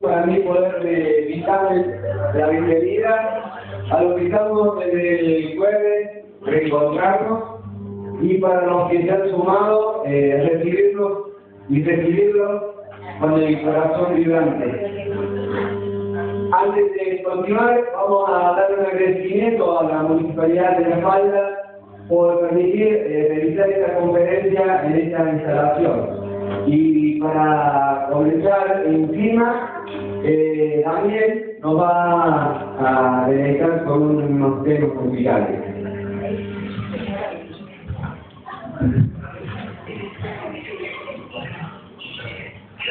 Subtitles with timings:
[0.00, 1.44] para mí poder eh,
[2.34, 3.60] la bienvenida
[3.90, 7.42] a los que estamos desde el jueves, reencontrarnos
[8.22, 11.30] y para los que se han sumado, eh, recibirlos
[11.68, 12.62] y recibirlos
[13.20, 15.10] con el corazón vibrante.
[16.52, 22.40] Antes de continuar, vamos a dar un agradecimiento a la Municipalidad de La Falda por
[22.40, 26.17] permitir eh, realizar esta conferencia en esta instalación.
[26.70, 29.84] Y para comenzar encima,
[30.22, 35.60] eh, Daniel nos va a dedicar con unos temas musicales.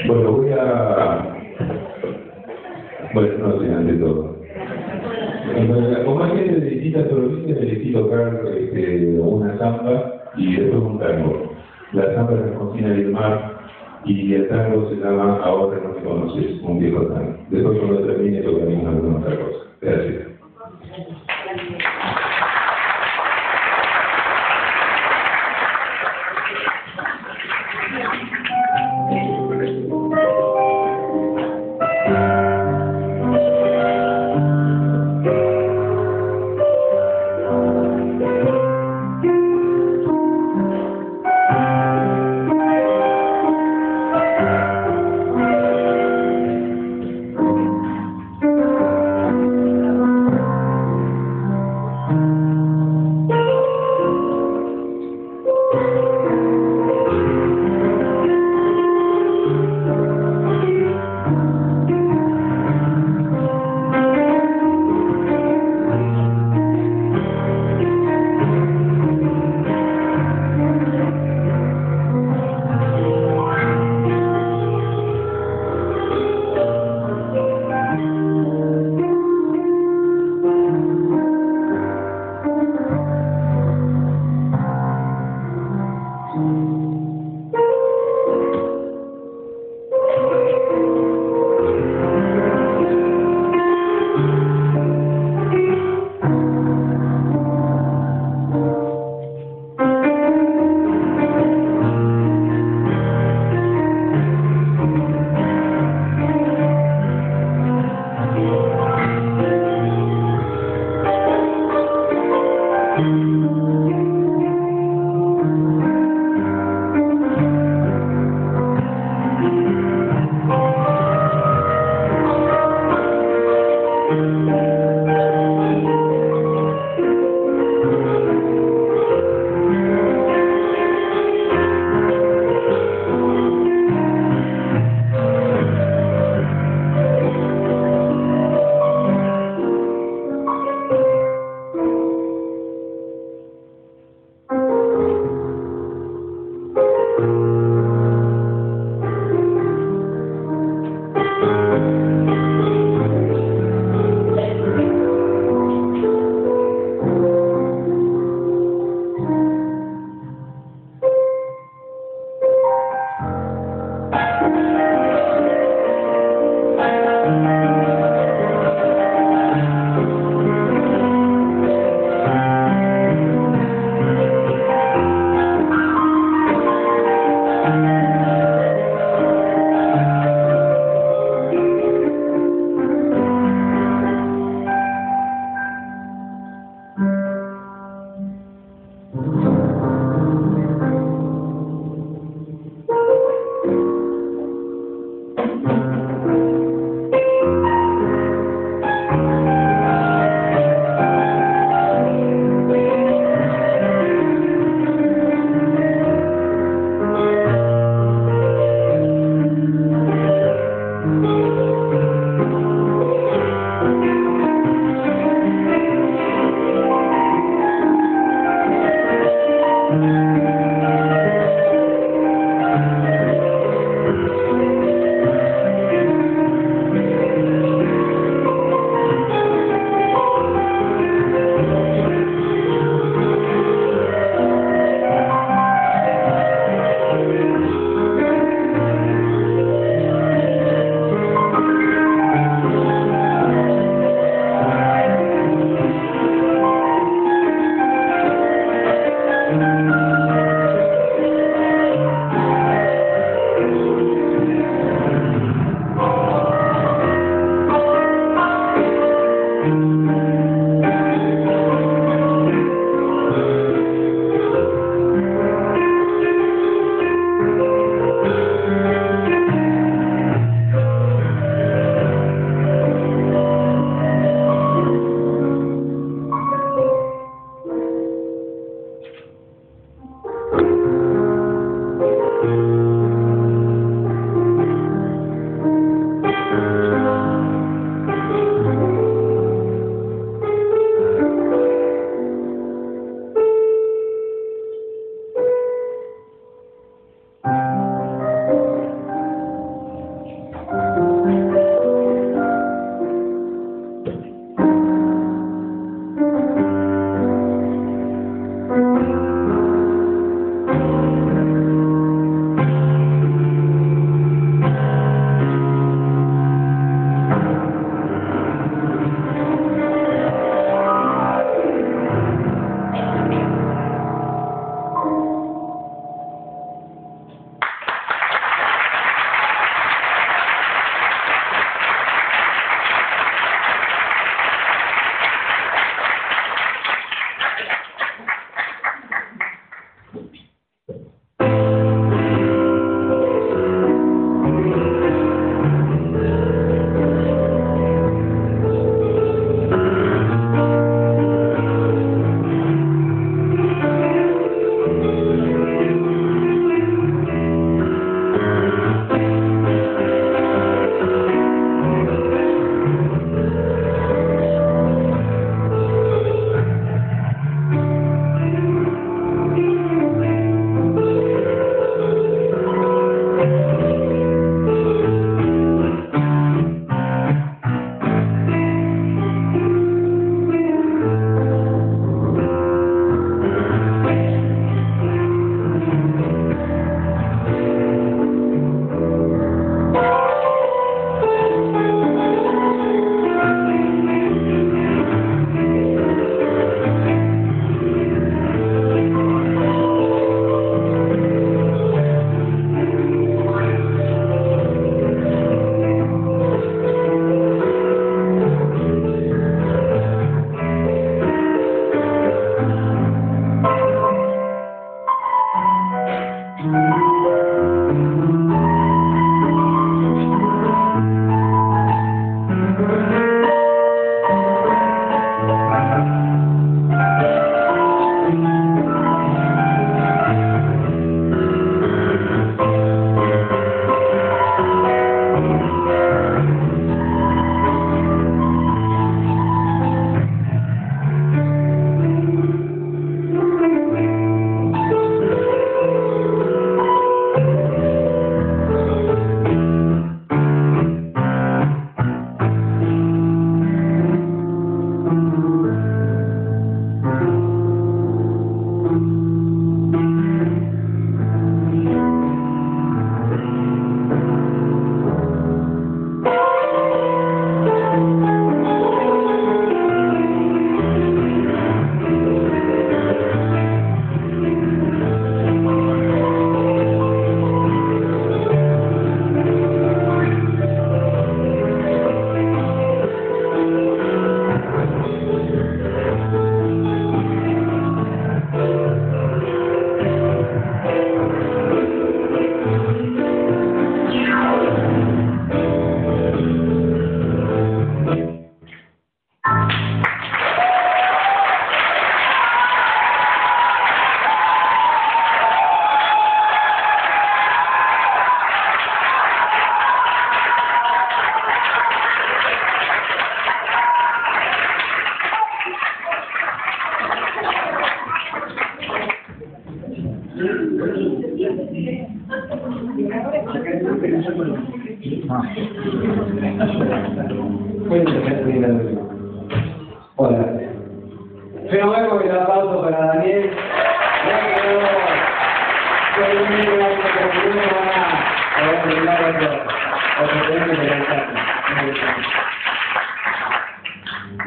[0.07, 1.35] Bueno, voy a...
[3.13, 4.37] Bueno, no sé, ante todo.
[6.05, 11.51] Como alguien de distintas provincias, elegí tocar este, una samba y después un tango.
[11.93, 13.56] La samba es Alfonsina del Mar
[14.07, 17.01] y el tango se llama Ahora no me conoces, un viejo.
[17.49, 19.57] Después cuando termine tocaremos alguna otra cosa.
[19.81, 20.27] Gracias.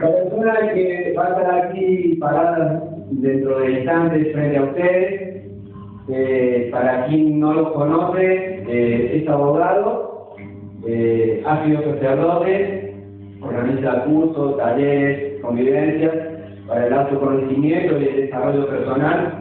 [0.01, 5.45] La persona que va a estar aquí parada dentro de instantes frente a ustedes,
[6.09, 10.37] eh, para quien no lo conoce, eh, es abogado,
[10.87, 12.95] eh, ha sido sacerdote,
[13.41, 16.15] organiza cursos, talleres, convivencias
[16.69, 19.40] para el autoconocimiento y el desarrollo personal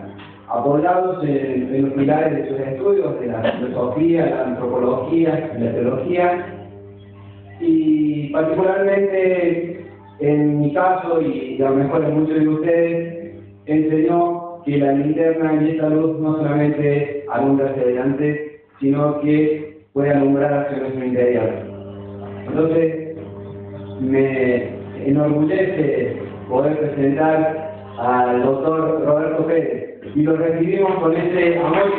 [0.49, 6.55] apoyados en, los pilares de sus estudios, de la filosofía, la antropología, la teología,
[7.61, 9.85] y particularmente
[10.19, 15.61] en mi caso, y a lo mejor en muchos de ustedes, enseñó que la linterna
[15.61, 21.49] y esta luz no solamente alumbra hacia adelante, sino que puede alumbrar hacia nuestro interior.
[22.47, 23.15] Entonces,
[24.01, 24.69] me
[25.05, 26.17] enorgullece
[26.49, 31.93] poder presentar al doctor Roberto Pérez, y lo recibimos con ese amor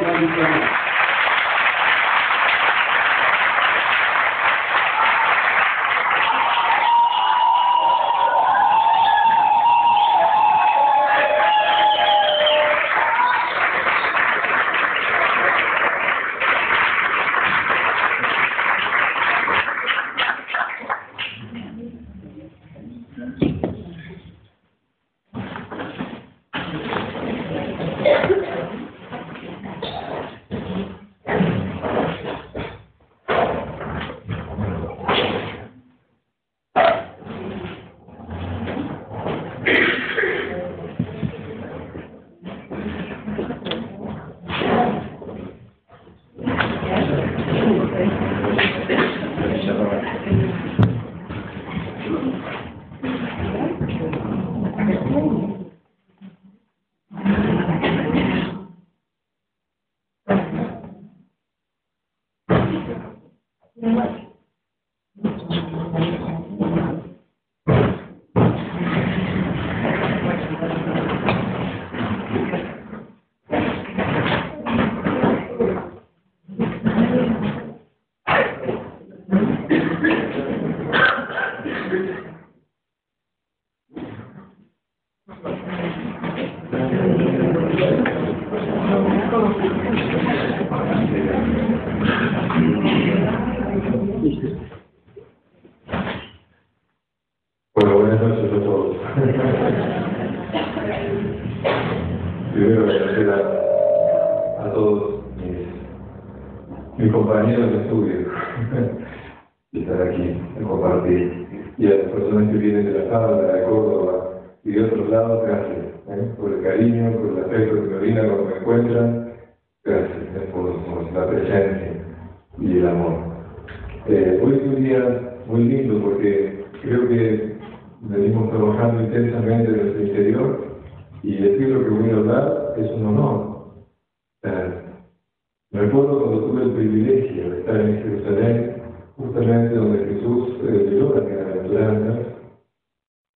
[135.81, 138.83] Recuerdo cuando tuve el privilegio de estar en Jerusalén,
[139.17, 142.19] justamente donde Jesús llegó a Bienaventuranzas,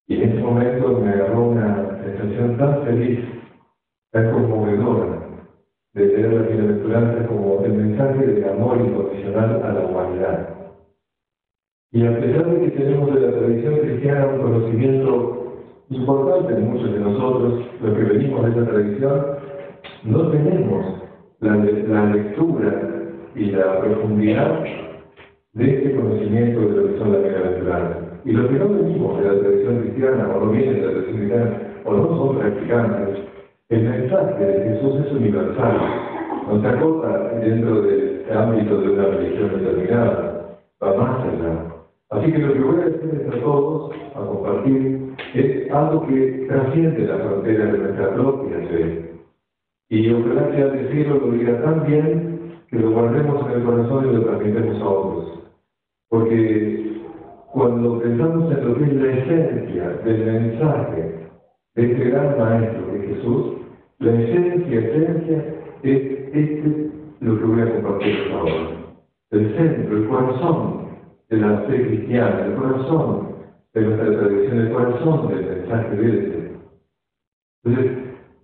[0.08, 3.20] y en ese momento me agarró una sensación tan feliz,
[4.12, 5.26] tan conmovedora,
[5.94, 10.48] de leer la Bienaventuranza como el mensaje de amor incondicional a la humanidad.
[11.92, 16.92] Y a pesar de que tenemos de la tradición cristiana un conocimiento importante en muchos
[16.92, 19.26] de nosotros, los que venimos de esa tradición,
[20.04, 21.03] no tenemos
[21.40, 22.94] la, la lectura
[23.34, 24.64] y la profundidad
[25.54, 27.96] de este conocimiento de lo que son las bienaventuranzas.
[28.24, 31.16] Y los que no venimos de la tradición cristiana, o no vienen de la tradición
[31.16, 33.18] cristiana, o no son practicantes,
[33.68, 35.78] el mensaje de Jesús es universal,
[36.48, 41.74] no se acota dentro del ámbito de una religión determinada, va más allá.
[42.10, 47.06] Así que lo que voy a decirles a todos, a compartir, es algo que trasciende
[47.06, 49.13] las fronteras de nuestra propia fe
[49.94, 54.10] y ojalá sea del cielo lo diga tan bien que lo guardemos en el corazón
[54.10, 55.40] y lo transmitamos a otros.
[56.08, 57.00] Porque
[57.52, 61.28] cuando pensamos en lo que es la esencia del mensaje
[61.76, 63.52] de este gran maestro que es Jesús,
[64.00, 65.44] la esencia, esencia
[65.84, 68.52] es este lo que voy a compartir ahora.
[69.30, 70.88] El centro, el corazón
[71.30, 73.28] de la fe cristiana, el corazón
[73.74, 76.52] de nuestra tradición, el corazón del mensaje de este.
[77.62, 77.92] Entonces,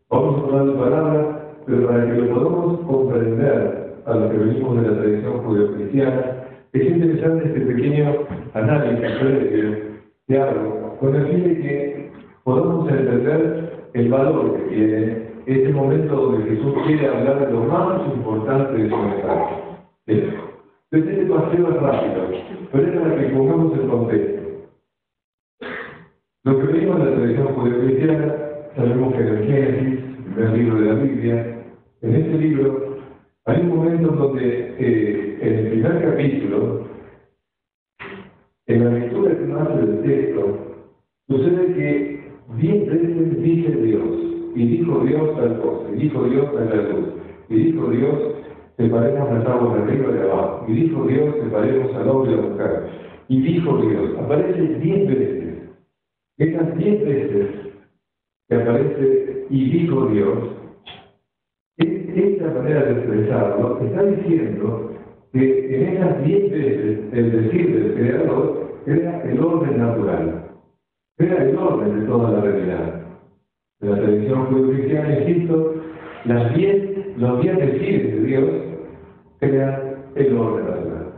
[0.09, 4.89] vamos a hablar palabras pero para que lo podamos comprender a los que venimos de
[4.91, 6.41] la tradición judeocristiana,
[6.73, 8.15] es interesante este pequeño
[8.55, 9.91] análisis
[10.27, 12.13] que hago, con el fin de que
[12.45, 18.07] podamos entender el valor que tiene este momento donde Jesús quiere hablar de lo más
[18.15, 19.55] importante de su mensaje.
[20.07, 22.23] Entonces, este paseo es rápido,
[22.73, 24.41] pero es para que pongamos el contexto.
[26.45, 28.35] Los que venimos de la tradición judeocristiana
[28.77, 31.65] sabemos que en el Génesis el libro de la Biblia,
[32.03, 32.97] en este libro
[33.47, 36.87] hay un momento donde eh, en el primer capítulo,
[38.67, 40.59] en la lectura que hace del texto,
[41.29, 42.21] sucede que
[42.59, 44.09] diez veces dice Dios,
[44.55, 47.09] y dijo Dios tal cosa, y dijo Dios tal luz,
[47.49, 48.19] y dijo Dios,
[48.77, 52.43] separemos las aguas de arriba de abajo, y dijo Dios, separemos al hombre a la
[52.43, 52.83] mujer,
[53.29, 55.59] y dijo Dios, aparece diez veces,
[56.39, 57.60] esas diez veces
[58.51, 60.39] que aparece y dijo Dios,
[61.79, 64.91] esta manera de expresarlo está diciendo
[65.33, 70.45] que en esas diez veces el decir del Creador era el orden natural,
[71.19, 73.03] era el orden de toda la realidad.
[73.81, 75.75] En la tradición judío-cristiana, insisto,
[76.25, 78.51] las diez, los diez decires de Dios
[79.41, 79.81] eran
[80.17, 81.13] el orden natural.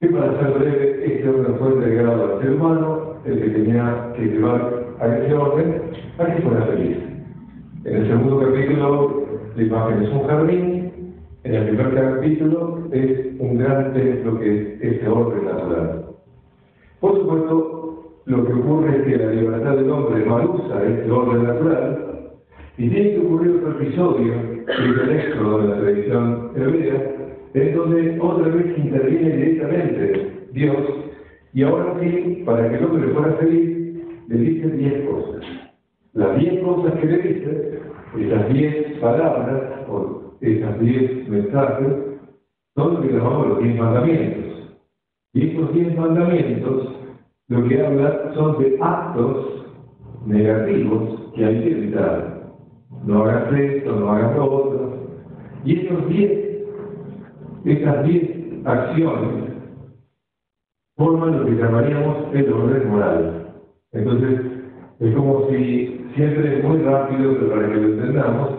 [0.00, 4.22] Y para ser breve, este orden fue entregado al ser humano, el que tenía que
[4.24, 5.82] llevar a ese orden,
[6.16, 6.96] para que fuera feliz.
[7.84, 9.24] En el segundo capítulo
[9.56, 10.92] la imagen es un jardín,
[11.44, 16.04] en el primer capítulo es un gran templo que es ese orden natural.
[17.00, 21.44] Por supuesto, lo que ocurre es que la libertad del hombre no usa este orden
[21.44, 22.06] natural,
[22.76, 24.32] y tiene que ocurrir otro episodio,
[24.66, 27.14] que es el éxodo de la tradición hebrea,
[27.54, 30.76] en donde otra vez interviene directamente Dios,
[31.52, 33.79] y ahora sí, para que el hombre fuera feliz,
[34.30, 35.44] le dice diez cosas.
[36.12, 37.80] Las diez cosas que le dice
[38.16, 41.88] esas diez palabras o esas diez mensajes
[42.76, 44.78] son lo que llamamos los diez mandamientos.
[45.32, 46.96] Y estos diez mandamientos
[47.48, 49.66] lo que hablan son de actos
[50.26, 52.52] negativos que hay que evitar.
[53.04, 54.98] No hagas esto, no hagas lo otro.
[55.64, 56.66] Y estos diez,
[57.64, 58.30] esas diez
[58.64, 59.50] acciones
[60.96, 63.39] forman lo que llamaríamos el orden moral.
[63.92, 64.40] Entonces,
[65.00, 68.50] es como si siempre muy rápido, pero para que lo entendamos,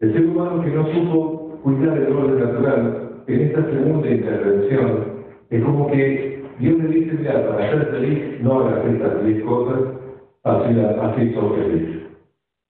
[0.00, 5.04] el ser humano que no supo cuidar el orden natural, en esta segunda intervención,
[5.50, 9.80] es como que Dios le dice, ya, para ser feliz, no hagas estas diez cosas,
[10.44, 12.02] así, así sos feliz.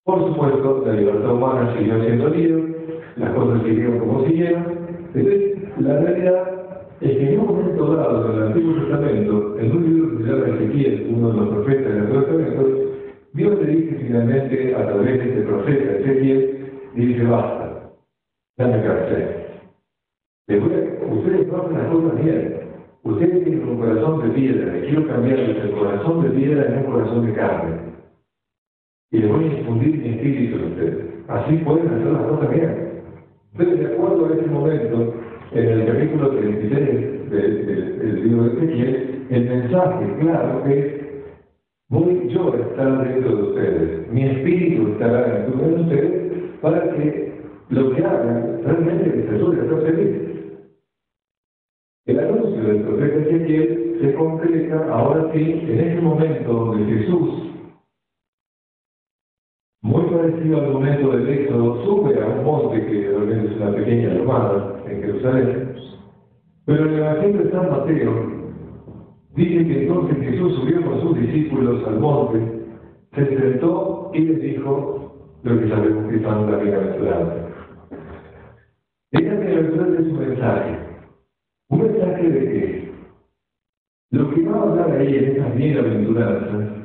[0.05, 2.77] Por supuesto, la libertad humana siguió siendo libre,
[3.17, 4.65] las cosas siguieron como siguieron,
[5.15, 6.52] entonces la realidad
[7.03, 10.31] es que en un momento dado en el Antiguo Testamento, en un libro que se
[10.31, 12.69] llama Ezequiel, uno de los profetas del Antiguo Testamento,
[13.33, 17.93] Dios le dice finalmente a través de este profeta Ezequiel, dice, basta,
[18.57, 19.43] dame cárcel.
[20.49, 22.63] Ustedes no hacen las cosas bien.
[23.05, 26.93] Ustedes tienen un corazón de piedra, y quiero cambiarles el corazón de piedra en un
[26.93, 27.77] corazón de carne.
[29.11, 31.05] Y les voy a infundir mi espíritu en ustedes.
[31.29, 32.93] Así pueden hacer las cosas bien.
[33.53, 35.15] Entonces, de acuerdo a ese momento,
[35.55, 41.03] en el capítulo 33 del libro de Ezequiel, el mensaje claro es
[41.91, 47.33] Voy yo a estar dentro de ustedes, mi espíritu estará dentro de ustedes para que
[47.69, 50.33] lo que hagan realmente resulte ser feliz.
[52.07, 57.31] El anuncio del profeta Ezequiel se concreta ahora sí en ese momento donde Jesús,
[59.83, 64.83] muy parecido al momento del éxodo, sube a un monte que es una pequeña llamada
[64.87, 65.75] en Jerusalén,
[66.65, 68.43] pero el Evangelio de San Mateo
[69.35, 72.39] Dice que entonces Jesús subió con sus discípulos al monte,
[73.15, 77.49] se sentó y les dijo lo que sabemos que son la bienaventuranza.
[79.11, 80.79] Esta bienaventuranza es un mensaje.
[81.71, 82.93] ¿Un mensaje de qué?
[84.11, 86.82] Lo que va a hablar ahí en esas bienaventuranzas,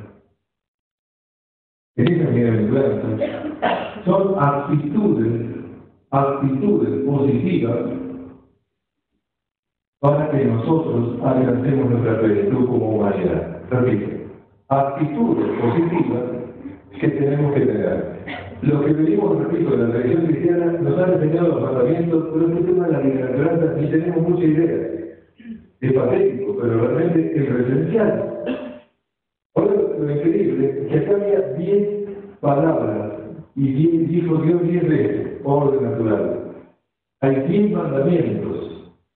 [1.98, 5.50] en esas bienaventuranzas, son actitudes,
[6.10, 7.76] actitudes positivas
[10.00, 13.62] para que nosotros alcancemos nuestra plenitud como humanidad.
[13.70, 14.10] Repito,
[14.68, 16.22] actitudes positivas
[17.00, 18.18] que tenemos que tener.
[18.62, 22.62] Lo que venimos, repito, de la tradición cristiana nos han enseñado los mandamientos, pero este
[22.62, 24.88] tema de la bienaventuranza ni tenemos mucha idea.
[25.80, 28.67] Es patético, pero realmente es esencial.
[29.98, 32.08] Lo increíble es que había diez
[32.40, 33.12] palabras
[33.56, 36.54] y dijo Dios diez veces, orden natural.
[37.20, 38.68] Hay diez mandamientos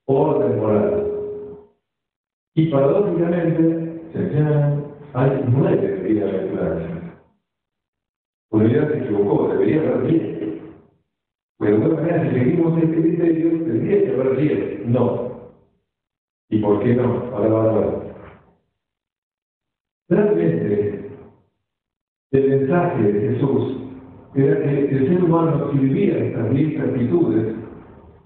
[0.06, 1.08] orden moral.
[2.54, 4.02] Y paradójicamente,
[5.14, 7.02] hay nueve bienaventuranzas.
[8.50, 10.60] Podría se equivocó, debería haber diez.
[11.58, 14.86] Pero de alguna manera, si seguimos este criterio, tendría que haber diez.
[14.86, 15.32] No.
[16.50, 17.30] ¿Y por qué no?
[17.32, 18.11] Ahora va a ver.
[20.12, 21.10] Realmente,
[22.32, 23.78] el mensaje de Jesús
[24.34, 27.54] era que el ser humano, si vivía estas 10 actitudes,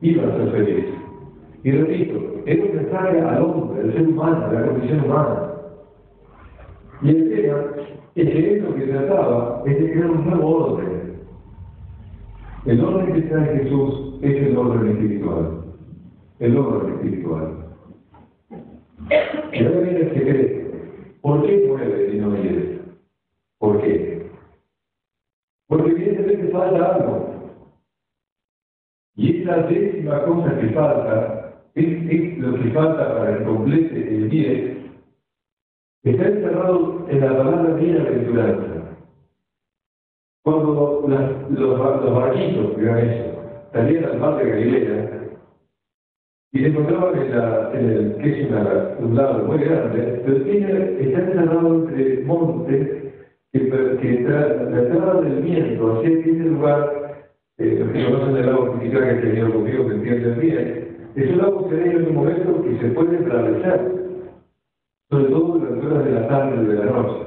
[0.00, 0.84] iba a ser feliz.
[1.62, 5.52] Y repito, es un mensaje al hombre, al ser humano, a la condición humana.
[7.02, 7.58] Y el tema
[8.16, 11.12] es que esto que trataba es de crear un nuevo orden.
[12.64, 15.62] El orden que trae Jesús es el orden espiritual.
[16.40, 17.52] El orden espiritual.
[19.52, 20.65] Y ahora viene el secreto.
[21.26, 22.78] ¿Por qué mueve y no hiere?
[23.58, 24.30] ¿Por qué?
[25.66, 27.52] Porque evidentemente falta algo.
[29.16, 35.00] Y esa décima cosa que falta es, lo que falta para el complete el bien.
[36.04, 38.96] Está encerrado en la palabra bienaventuranza.
[40.44, 45.15] Cuando los, los barquitos, que eso, salían al mar de Galilea,
[46.56, 48.48] y se encontraban en, la, en el, que es
[48.98, 52.88] un lado muy grande, pero tiene, está encerrado entre montes
[53.52, 57.26] que, que la entrada del viento, así tiene lugar,
[57.58, 61.30] eh, los que conocen el lago Titicaca que he tenido conmigo, que entienden bien, es
[61.30, 63.92] un lago que hay en un momento que se puede atravesar,
[65.10, 67.22] sobre todo durante horas de la tarde o de la noche.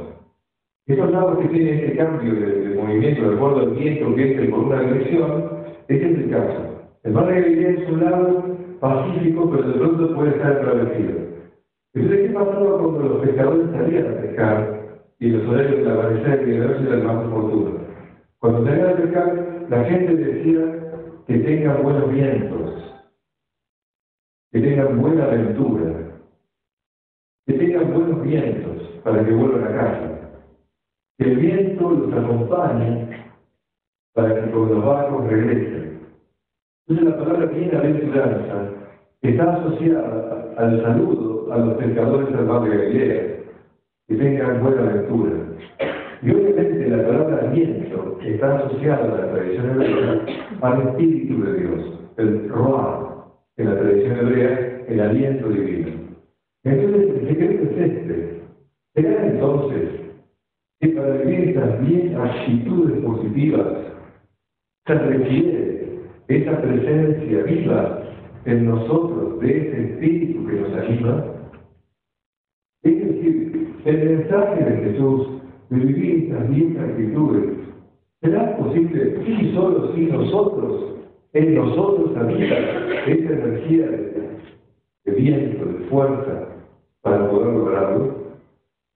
[0.87, 4.59] Estos lagos que tienen este cambio de, movimiento de acuerdo al viento que entre por
[4.61, 5.49] una dirección,
[5.87, 6.65] este es el caso.
[7.03, 11.19] El mar de Galilea es un lago pacífico, pero de pronto puede estar agradecido.
[11.93, 16.51] Entonces, ¿qué pasaba cuando los pescadores salían a pescar y los horarios de amanecer y
[16.51, 17.81] de noche eran más oportunos?
[18.39, 20.79] Cuando salían a pescar, la gente decía
[21.27, 23.03] que tengan buenos vientos,
[24.51, 26.21] que tengan buena aventura,
[27.45, 30.43] que tengan buenos vientos para que vuelvan a casa,
[31.17, 33.09] que el viento los acompañe
[34.13, 35.88] para que con los barcos regresen
[36.89, 38.71] entonces la palabra bienaventuranza
[39.21, 43.23] está asociada al saludo a los pescadores del mar de Galilea,
[44.07, 45.31] que tengan buena lectura.
[46.23, 50.25] Y obviamente la palabra aliento está asociada a la tradición hebrea
[50.61, 55.91] al Espíritu de Dios, el Roa, en la tradición hebrea, el aliento divino.
[56.63, 58.41] Entonces el secreto es este.
[58.95, 59.89] Será entonces
[60.79, 63.67] que para vivir estas bien actitudes positivas
[64.87, 65.78] se requiere
[66.29, 68.03] esa presencia viva
[68.45, 71.25] en nosotros de ese espíritu que nos anima.
[72.83, 75.27] Es decir, el mensaje de Jesús
[75.69, 77.57] de vivir estas mismas actitudes
[78.21, 80.97] será posible si solo si nosotros,
[81.33, 82.57] en nosotros habita
[83.07, 86.47] esa energía de, viento, de fuerza
[87.01, 88.15] para poder lograrlo.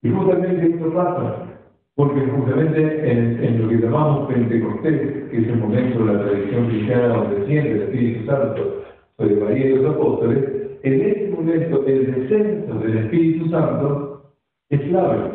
[0.04, 1.53] Y justamente esto pasa
[1.96, 7.08] porque justamente en, lo que llamamos Pentecostés, que es el momento de la tradición cristiana
[7.10, 8.84] donde desciende el Espíritu Santo
[9.18, 10.40] sobre María y los apóstoles,
[10.82, 14.24] en ese momento el descenso del Espíritu Santo
[14.70, 15.32] es clave,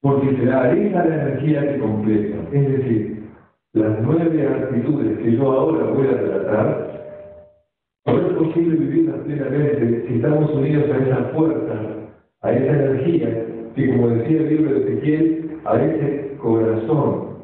[0.00, 2.36] porque será esa la energía que completa.
[2.52, 3.24] Es decir,
[3.72, 6.86] las nueve actitudes que yo ahora voy a tratar,
[8.06, 11.74] no es posible vivirlas plenamente si estamos unidos a esa fuerza,
[12.42, 17.36] a esa energía que como decía el libro de Ezequiel, a ese corazón,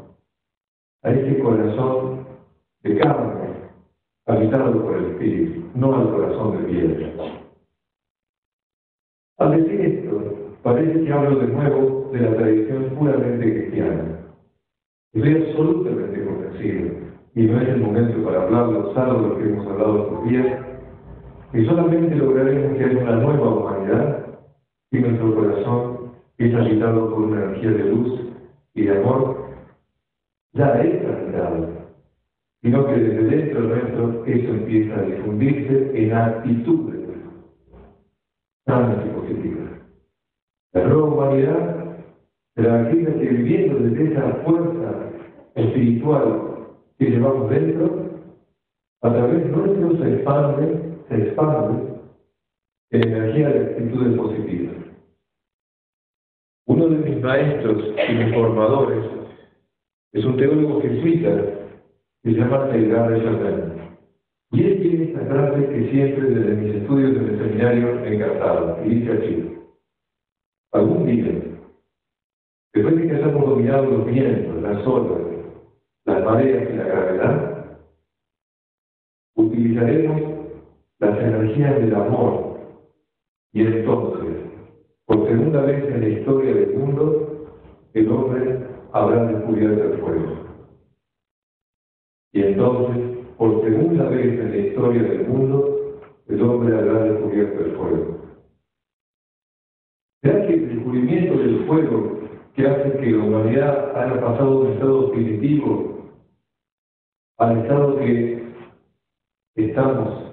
[1.02, 2.26] a ese corazón
[2.82, 3.50] de carne,
[4.26, 7.12] habitado por el Espíritu, no al corazón de piedra.
[9.38, 14.20] Al decir esto, parece que hablo de nuevo de la tradición puramente cristiana.
[15.12, 16.90] Estoy absolutamente convencido,
[17.34, 20.64] y no es el momento para hablarlo, salvo lo que hemos hablado por días,
[21.52, 24.26] que solamente lograremos que haya una nueva humanidad
[24.92, 26.01] y nuestro corazón
[26.48, 28.20] es habitado por una energía de luz
[28.74, 29.50] y de amor,
[30.52, 31.68] ya es habitado,
[32.62, 37.02] sino que desde dentro nuestro eso empieza a difundirse en actitudes
[38.66, 39.70] sanas y positivas.
[40.72, 41.82] La nueva humanidad
[43.18, 45.10] que viviendo desde esa fuerza
[45.54, 46.66] espiritual
[46.98, 48.10] que llevamos dentro,
[49.02, 51.82] a través nuestro se expande, se expande
[52.90, 54.81] en energía de actitudes positivas.
[56.66, 59.04] Uno de mis maestros y mis formadores
[60.12, 61.44] es un teólogo jesuita
[62.22, 63.72] que se llama Edgar de Chardin.
[64.52, 68.78] Y él tiene esta frase que siempre desde mis estudios en el seminario he encantado,
[68.84, 69.58] y dice así,
[70.72, 71.32] algún día,
[72.74, 75.22] después de que hayamos dominado los vientos, las olas,
[76.04, 77.78] las mareas y la gravedad,
[79.36, 80.20] utilizaremos
[80.98, 82.60] las energías del amor
[83.52, 84.51] y entonces
[85.12, 87.48] por segunda vez en la historia del mundo,
[87.92, 88.60] el hombre
[88.92, 90.36] habrá descubierto el fuego.
[92.32, 95.98] Y entonces, por segunda vez en la historia del mundo,
[96.28, 98.18] el hombre habrá descubierto el fuego.
[100.22, 102.18] ¿Será que el descubrimiento del fuego
[102.54, 106.10] que hace que la humanidad haya pasado de un estado primitivo
[107.36, 108.44] al estado que
[109.56, 110.32] estamos?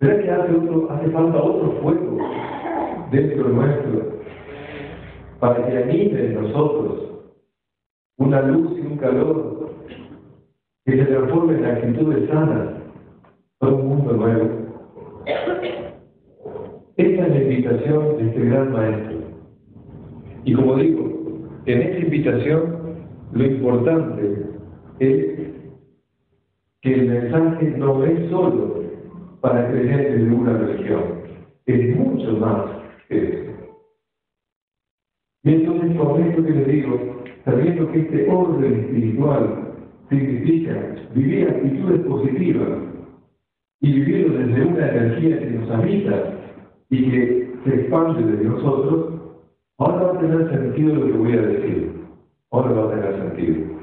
[0.00, 2.18] ¿Será que hace, otro, hace falta otro fuego
[3.14, 4.14] dentro nuestro
[5.38, 7.10] para que anime en nosotros
[8.18, 9.70] una luz y un calor
[10.84, 12.74] que se transforme en actitudes sanas
[13.58, 14.50] para un mundo nuevo?
[16.96, 19.18] Esta es la invitación de este gran maestro.
[20.44, 22.96] Y como digo, en esta invitación
[23.32, 24.46] lo importante
[24.98, 25.34] es
[26.82, 28.82] que el mensaje no es solo
[29.40, 31.02] para creyentes de una religión,
[31.66, 32.73] es mucho más
[33.10, 33.50] Y
[35.44, 39.74] entonces con esto que le digo, sabiendo que este orden espiritual
[40.08, 42.68] significa vivir actitudes positivas
[43.80, 46.34] y vivirlo desde una energía que nos habita
[46.90, 49.20] y que se expande desde nosotros,
[49.78, 51.92] ahora va a tener sentido lo que voy a decir.
[52.50, 53.74] Ahora va a tener sentido.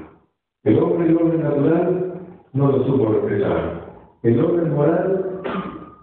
[0.64, 2.20] El hombre el orden natural
[2.52, 3.92] no lo supo respetar.
[4.22, 5.31] El orden moral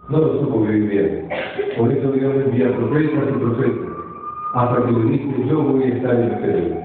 [0.09, 1.29] no lo supo vivir bien.
[1.77, 3.89] Por eso Dios envía profetas y profetas
[4.53, 6.77] hasta que le dice yo voy a estar en ustedes.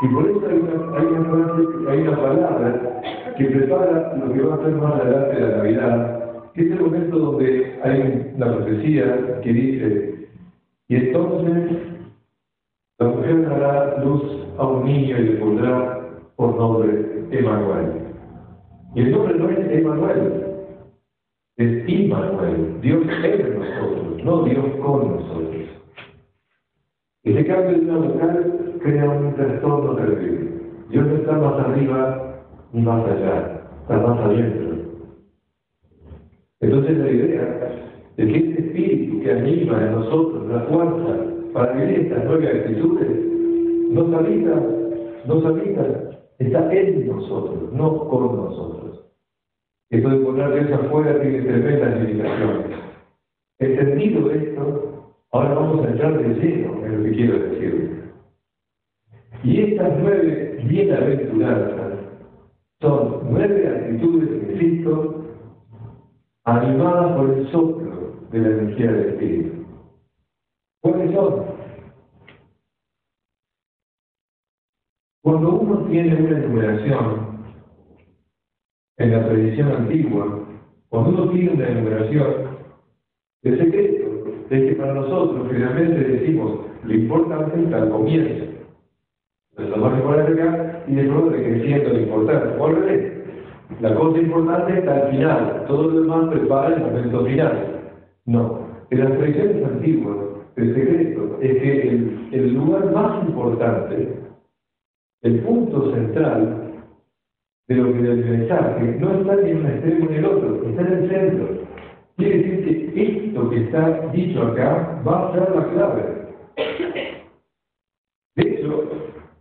[0.00, 3.02] Y por eso hay una, hay una frase, hay una palabra
[3.36, 6.18] que prepara lo que va a ser más adelante de la Navidad,
[6.54, 10.28] que es el momento donde hay una profecía que dice,
[10.88, 11.78] y entonces
[12.98, 14.22] la mujer dará luz
[14.56, 16.00] a un niño y le pondrá
[16.36, 17.92] por nombre Emanuel.
[18.94, 20.47] Y el nombre no es Emanuel,
[21.58, 25.66] es Immanuel, Dios en nosotros, no Dios con nosotros.
[27.24, 30.50] Ese cambio de una mujer crea un trastorno terrible.
[30.90, 34.68] Dios no está más arriba ni más allá, está más adentro.
[36.60, 42.00] Entonces la idea de que este espíritu que anima en nosotros la fuerza para vivir
[42.00, 43.08] estas nuevas actitudes
[43.90, 44.62] nos habita,
[45.26, 48.87] nos habita, está en nosotros, no con nosotros.
[49.90, 52.78] Esto de poner eso afuera tiene tremendas limitaciones.
[53.58, 58.12] Entendido esto, ahora vamos a entrar de lleno en lo que quiero decir.
[59.42, 61.92] Y estas nueve bienaventuranzas
[62.80, 65.24] son nueve actitudes, insisto,
[66.44, 69.66] animadas por el soplo de la energía del Espíritu.
[70.82, 71.44] ¿Cuáles son?
[75.22, 77.27] Cuando uno tiene una enumeración
[78.98, 80.40] en la tradición antigua,
[80.88, 82.26] cuando uno tiene una enumeración,
[83.42, 84.06] el secreto
[84.50, 88.44] es que para nosotros finalmente decimos lo importante está al comienzo.
[89.56, 92.80] Lo más importante acá y después decreciendo lo importante.
[92.80, 93.12] Revés.
[93.80, 97.80] La cosa importante está al final, todo lo demás prepara el momento final.
[98.24, 100.16] No, en las tradiciones antiguas,
[100.56, 104.14] el secreto es que el, el lugar más importante,
[105.22, 106.67] el punto central
[107.68, 110.68] de lo que del mensaje, no está ni en un extremo ni en el otro,
[110.68, 111.48] está en el centro.
[112.16, 116.02] Quiere decir que esto que está dicho acá va a ser la clave.
[118.36, 118.90] De hecho,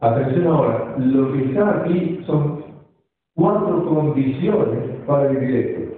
[0.02, 2.66] atención ahora, lo que está aquí son
[3.34, 5.98] cuatro condiciones para vivir esto.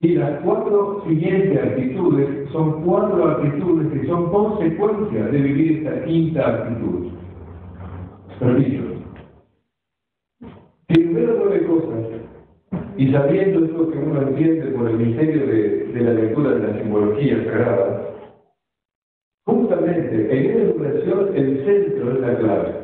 [0.00, 6.48] Y las cuatro siguientes actitudes son cuatro actitudes que son consecuencia de vivir esta quinta
[6.48, 7.12] actitud.
[8.38, 8.95] Permiso.
[10.88, 12.04] Primero nueve cosas,
[12.96, 16.78] y sabiendo esto que uno entiende por el misterio de, de la lectura de la
[16.78, 18.14] simbología sagrada,
[19.44, 22.74] justamente en esa oración el centro es la clave.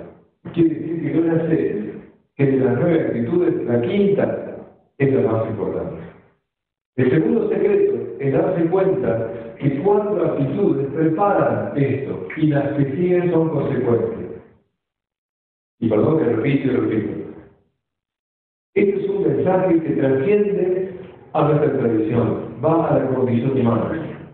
[0.53, 1.93] Quiere decir que yo ya sé
[2.37, 4.57] que de las nueve actitudes, la quinta
[4.99, 6.03] es la más importante.
[6.97, 13.31] El segundo secreto es darse cuenta que cuatro actitudes preparan esto y las que siguen
[13.31, 14.43] son consecuentes.
[15.79, 17.22] Y perdón que repito y repito.
[18.75, 20.95] Este es un mensaje que trasciende
[21.35, 24.31] a nuestra tradición, va a la condición humana.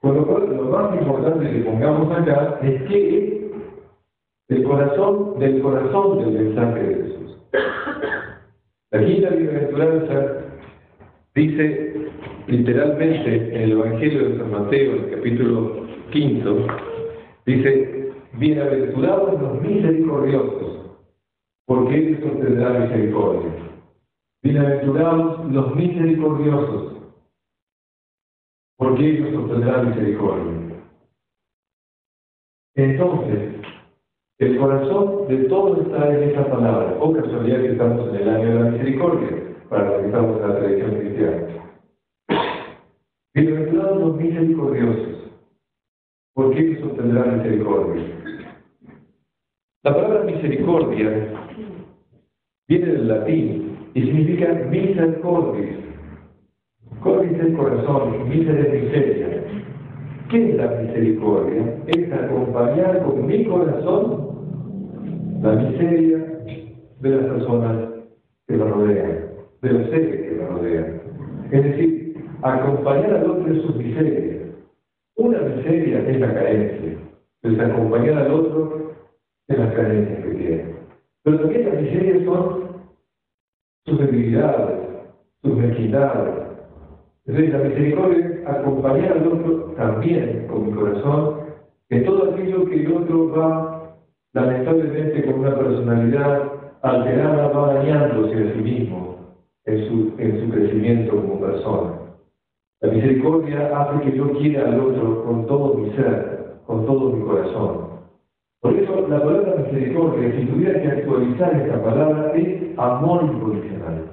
[0.00, 3.50] Con lo cual, lo más importante que pongamos acá es que
[4.48, 7.38] el corazón del corazón del mensaje de Jesús.
[8.90, 10.32] La quinta bienaventuranza
[11.34, 12.10] dice
[12.46, 16.66] literalmente en el Evangelio de San Mateo, en el capítulo quinto,
[17.44, 21.00] dice, bienaventurados los misericordiosos,
[21.66, 23.73] porque ellos obtendrán misericordia.
[24.44, 26.98] Bienaventurados los misericordiosos,
[28.76, 30.82] porque ellos obtendrán misericordia.
[32.74, 33.54] Entonces,
[34.40, 36.94] el corazón de todo está en esa palabra.
[37.00, 40.48] O casualidad que estamos en el año de la misericordia, para los que estamos en
[40.48, 41.46] la tradición cristiana.
[43.34, 45.32] Bienaventurados los misericordiosos,
[46.34, 48.04] porque ellos obtendrán misericordia.
[49.84, 51.32] La palabra misericordia
[52.68, 53.63] viene del latín
[53.94, 55.76] y significa misericordia.
[57.00, 59.44] Cordis es corazón, miser es miseria.
[60.30, 61.76] ¿Qué es la misericordia?
[61.86, 64.34] Es acompañar con mi corazón
[65.42, 66.18] la miseria
[67.00, 67.88] de las personas
[68.48, 69.18] que lo rodean,
[69.62, 71.00] de los seres que lo rodean.
[71.52, 74.46] Es decir, acompañar al otro en sus miserias.
[75.16, 76.98] Una miseria es la carencia,
[77.42, 78.92] es acompañar al otro
[79.48, 80.64] en las carencias que tiene.
[81.22, 82.63] Pero también las miserias son
[83.84, 84.78] sus debilidades,
[85.42, 86.34] sus mezquindades.
[87.26, 91.40] Entonces la misericordia es acompañar al otro también con mi corazón
[91.90, 93.94] en todo aquello que el otro va
[94.32, 96.42] lamentablemente con una personalidad
[96.82, 99.16] alterada va dañándose a sí mismo
[99.64, 101.92] en su, en su crecimiento como persona.
[102.80, 107.24] La misericordia hace que yo quiera al otro con todo mi ser, con todo mi
[107.24, 107.93] corazón.
[108.64, 114.08] Por eso la palabra misericordia, si tuviera que actualizar esta palabra, es amor incondicional.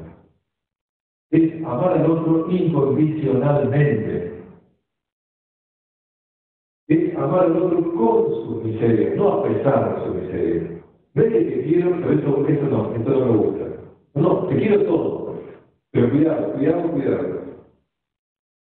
[1.29, 4.33] Es amar al otro incondicionalmente.
[6.89, 10.83] Es amar al otro con su miseria, no a pesar de su miseria.
[11.13, 13.65] No es que te quiero, pero esto, esto no, esto no me gusta.
[14.15, 15.39] No, no, te quiero todo.
[15.91, 17.41] Pero cuidado, cuidado, cuidado.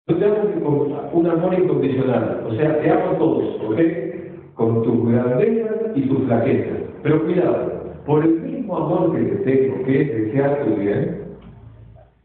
[0.08, 2.44] Yo te amo con un amor incondicional.
[2.48, 4.15] O sea, te amo a todos, ¿ok?
[4.56, 6.80] Con tus grandezas y tus flaquezas.
[7.04, 11.26] Pero cuidado, por el mismo amor que te tengo, que es desear tu bien,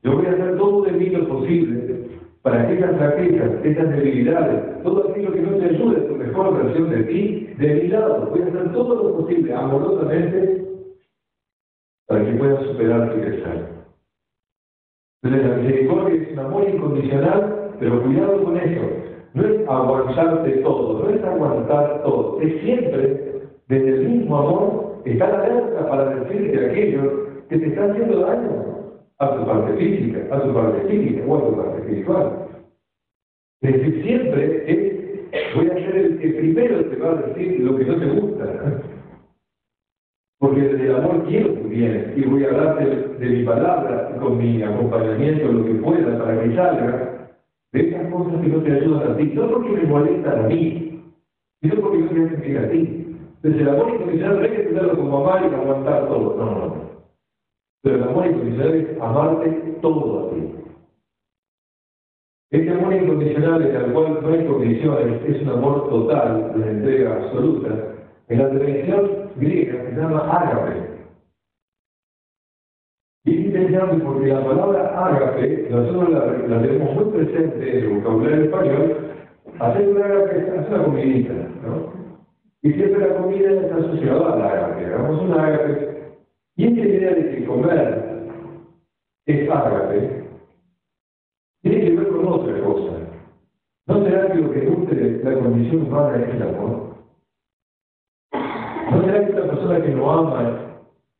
[0.02, 1.90] yo voy a hacer todo de mí lo posible
[2.42, 6.64] para que esas flaquezas, esas debilidades, todo aquello que no te ayude a tu mejor
[6.64, 10.64] versión de ti, de mi lado, voy a hacer todo lo posible, amorosamente,
[12.06, 13.68] para que puedas superar tu crecer.
[15.22, 19.09] Entonces la misericordia es un amor incondicional, pero cuidado con eso.
[19.34, 25.32] No es aguantarte todo, no es aguantar todo, es siempre, desde el mismo amor, estar
[25.32, 28.70] alerta para decirte aquello que te está haciendo daño
[29.18, 32.46] a tu parte física, a tu parte física o a tu parte espiritual.
[33.62, 37.76] Es decir, siempre es, voy a ser el que primero te va a decir lo
[37.76, 38.82] que no te gusta.
[40.38, 42.84] Porque desde el amor quiero tu bien y voy a hablarte
[43.18, 47.19] de, mi palabra, con mi acompañamiento, lo que pueda, para que salga
[47.72, 51.02] de esas cosas que no te ayudan a ti, no porque me molestan a mí,
[51.62, 53.16] sino porque no te hacen a ti.
[53.42, 56.36] Desde el amor incondicional no hay que tenerlo como amar y aguantar todo.
[56.36, 56.90] No, no, no.
[57.82, 60.60] Pero el amor incondicional es amarte todo a ti.
[62.50, 67.14] Este amor incondicional en el cual no hay condiciones es un amor total, de entrega
[67.14, 67.68] absoluta.
[68.28, 70.89] En la tradición griega se llama ágape.
[73.24, 78.44] Y es interesante porque la palabra ágape, nosotros la, tenemos muy presente en el vocabulario
[78.44, 78.96] español,
[79.58, 81.92] hacer un ágape es una comidita, ¿no?
[82.62, 84.86] Y siempre la comida está asociada al ágape.
[84.86, 86.12] Hagamos un ágape
[86.56, 88.30] y esta idea de que comer
[89.26, 90.24] es ágape
[91.62, 92.92] tiene que ver con otra cosa.
[93.86, 96.96] ¿No será que lo que guste la condición humana es el amor?
[98.90, 100.60] ¿No será que una persona que no ama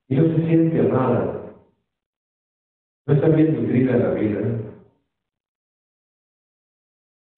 [0.08, 1.39] y no se siente amada
[3.18, 4.40] bien nutrida en la vida?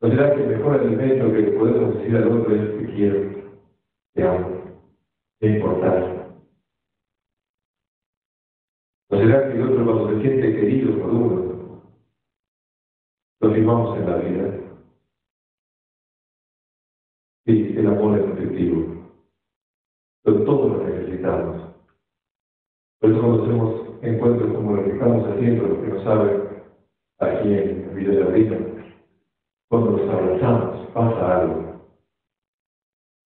[0.01, 3.53] ¿No será que el mejor alimento que le podemos decir al otro es que quiero,
[4.15, 4.63] te amo,
[5.39, 6.29] te importar?
[9.11, 11.83] ¿No será que el otro cuando se siente querido por uno,
[13.41, 14.59] lo firmamos en la vida?
[17.47, 19.13] Sí, el amor es efectivo,
[20.23, 21.73] pero todos lo necesitamos.
[23.01, 26.43] Por eso cuando hacemos encuentros como los que estamos haciendo, los que no saben,
[27.21, 28.59] aquí en Vida de Vida,
[29.69, 31.63] cuando nos abrazamos, pasa algo.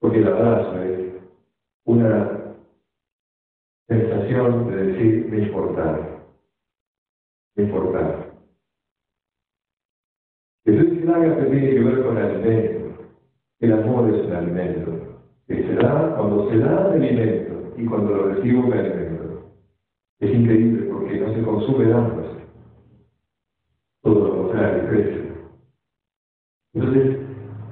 [0.01, 1.15] Porque el abrazo es
[1.87, 2.55] una
[3.89, 6.23] sensación de decir, me importar,
[7.57, 8.27] me importar.
[10.67, 13.07] El ágape tiene que ver con el alimento.
[13.61, 14.93] El amor es un alimento,
[15.47, 19.06] que se da cuando se da alimento y cuando lo recibo me alimento.
[20.21, 22.27] Es increíble porque no se consume ambos.
[24.03, 25.27] Todo lo contrario, crece.
[26.75, 27.19] Entonces,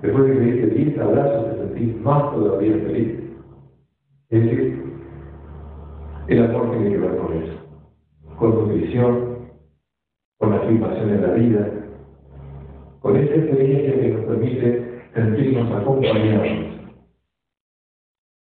[0.03, 3.21] después de que me dice 10 abrazos, te sentís más todavía feliz.
[4.29, 4.85] Es decir,
[6.29, 7.59] el amor tiene que ver con eso,
[8.39, 9.49] con nutrición,
[10.39, 11.71] con la afirmación en la vida,
[13.01, 16.47] con esa experiencia que nos permite sentirnos acompañados.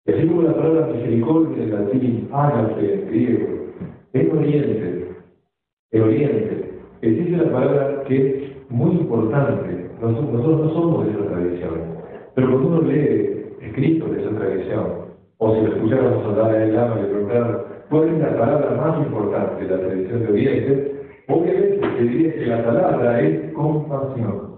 [0.06, 3.63] Y así como la palabra misericordia en latín, ágape en griego,
[4.14, 5.08] en Oriente,
[5.90, 11.74] en Oriente, existe una palabra que es muy importante, nosotros no somos de esa tradición.
[12.34, 15.04] Pero cuando uno lee escritos de esa tradición,
[15.38, 19.64] o si lo escucháramos hablar de Lama y preguntar, ¿cuál es la palabra más importante
[19.64, 20.94] de la tradición de Oriente?
[21.28, 24.54] Obviamente se diría que la palabra es compasión.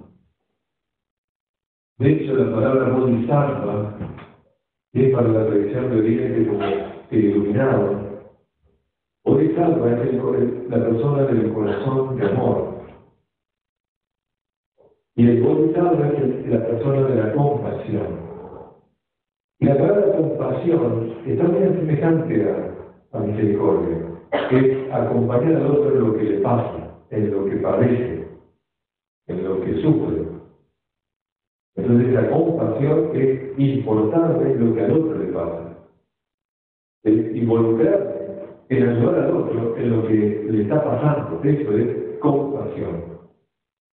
[1.98, 3.98] De hecho, la palabra bodhisattva
[4.92, 6.62] es para la tradición de Oriente como
[7.10, 7.36] el
[9.26, 9.76] iluminado.
[9.76, 12.76] Bodhisattva es la persona del corazón de amor.
[15.16, 18.26] Y el bodhisattva es la persona de la compasión.
[19.58, 23.98] Y la palabra compasión está muy semejante a, a misericordia.
[24.50, 28.28] Es acompañar al otro en lo que le pasa, en lo que padece,
[29.28, 30.26] en lo que sufre.
[31.76, 35.78] Entonces la compasión es importante en lo que al otro le pasa.
[37.04, 38.25] Es involucrarse
[38.68, 41.40] en ayudar al otro en lo que le está pasando.
[41.44, 43.04] Eso es compasión.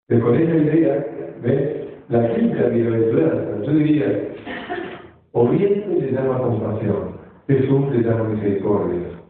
[0.07, 1.05] Pero con esa idea,
[1.41, 1.79] ¿ves?
[2.09, 4.33] La quinta bienaventuranza, yo diría,
[5.31, 7.17] Oriente le llama compasión,
[7.47, 9.21] Jesús le llama misericordia.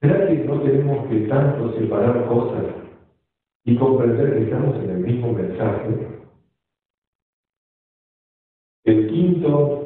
[0.00, 2.64] ¿Será que no tenemos que tanto separar cosas
[3.66, 6.08] y comprender que estamos en el mismo mensaje?
[8.84, 9.79] El quinto,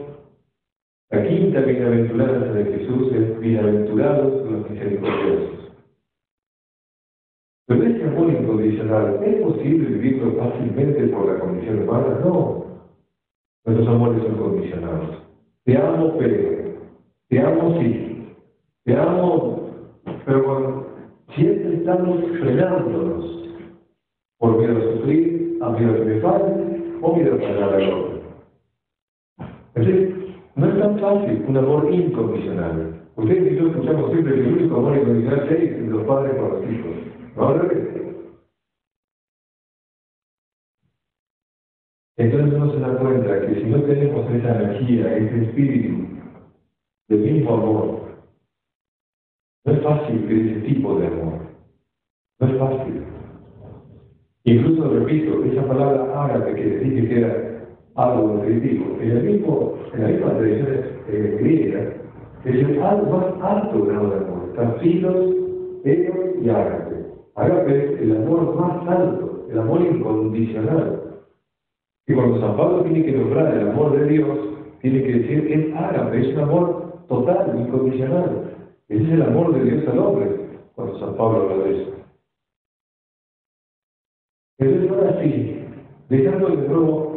[1.14, 5.72] la quinta bienaventuranza de Jesús es bienaventurados los misericordiosos.
[7.66, 12.20] Pero ese amor incondicional, ¿es posible vivirlo fácilmente por la condición humana?
[12.24, 12.64] No.
[13.64, 15.22] Nuestros amores son condicionados.
[15.64, 16.74] Te amo, pero.
[17.28, 18.34] Te amo, sí.
[18.84, 19.70] Te amo,
[20.26, 20.86] pero cuando
[21.36, 23.48] siempre estamos frenándonos
[24.38, 28.14] por miedo a sufrir, a miedo a que me falle o miedo a al otro.
[29.74, 30.23] Entonces,
[30.56, 33.00] no es tan fácil un amor incondicional.
[33.16, 36.70] Ustedes y yo escuchamos siempre que el único amor incondicional es los padres por los
[36.70, 36.94] hijos.
[37.36, 37.94] ¿No
[42.16, 46.06] Entonces uno se da cuenta que si no tenemos esa energía, ese espíritu
[47.08, 48.04] del mismo amor,
[49.64, 51.40] no es fácil que ese tipo de amor.
[52.38, 53.02] No es fácil.
[54.44, 57.53] Incluso, repito, esa palabra árabe que dije que era
[57.96, 60.68] algo nutritivo, en, el en la misma tradición
[61.08, 61.84] eh,
[62.44, 64.48] es el más alto grado de amor.
[64.50, 65.34] Están filos,
[65.84, 67.06] y ágape.
[67.36, 71.22] Agape es el amor más alto, el amor incondicional.
[72.06, 74.38] Y cuando San Pablo tiene que nombrar el amor de Dios,
[74.80, 78.50] tiene que decir que es ágape, es un amor total, incondicional.
[78.88, 81.92] Ese es el amor de Dios al hombre, cuando San Pablo habla de eso.
[84.58, 85.64] Entonces ahora sí,
[86.08, 87.13] dejando de nuevo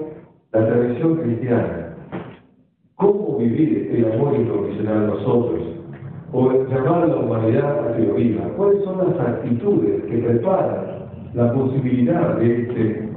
[0.54, 1.96] la tradición cristiana,
[2.96, 5.62] ¿cómo vivir el amor incondicional nosotros?
[6.32, 8.44] O llamar a la humanidad a que lo viva.
[8.56, 13.10] ¿Cuáles son las actitudes que preparan la posibilidad de, este,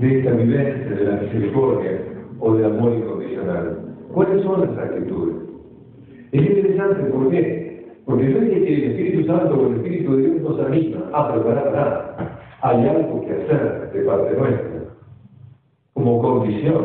[0.00, 1.92] de esta vivencia de la misericordia
[2.40, 3.78] o del amor incondicional?
[4.12, 5.36] ¿Cuáles son las actitudes?
[6.32, 7.86] Es interesante, ¿por qué?
[8.06, 11.32] Porque no es que el Espíritu Santo o el Espíritu de Dios nos anima a
[11.32, 12.38] preparar nada.
[12.62, 14.82] Hay algo que hacer de parte nuestra,
[15.94, 16.84] como condición.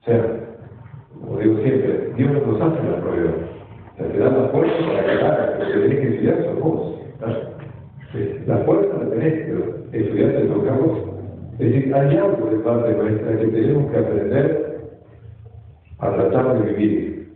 [0.00, 0.40] O sea,
[1.20, 3.30] como digo siempre, Dios no nos hace la prueba.
[3.92, 6.98] O sea, te da la fuerza para que hagas, tenés que estudiar sos vos.
[8.46, 10.98] La fuerza la tenés, pero estudiar te vos.
[11.58, 14.80] Es decir, hay algo de parte nuestra que tenemos que aprender
[15.98, 17.32] a tratar de vivir.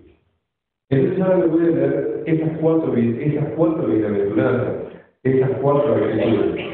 [0.89, 4.75] Entonces ahora le voy a leer esas cuatro, esas cuatro bienaventuranzas,
[5.23, 6.66] esas cuatro actitudes,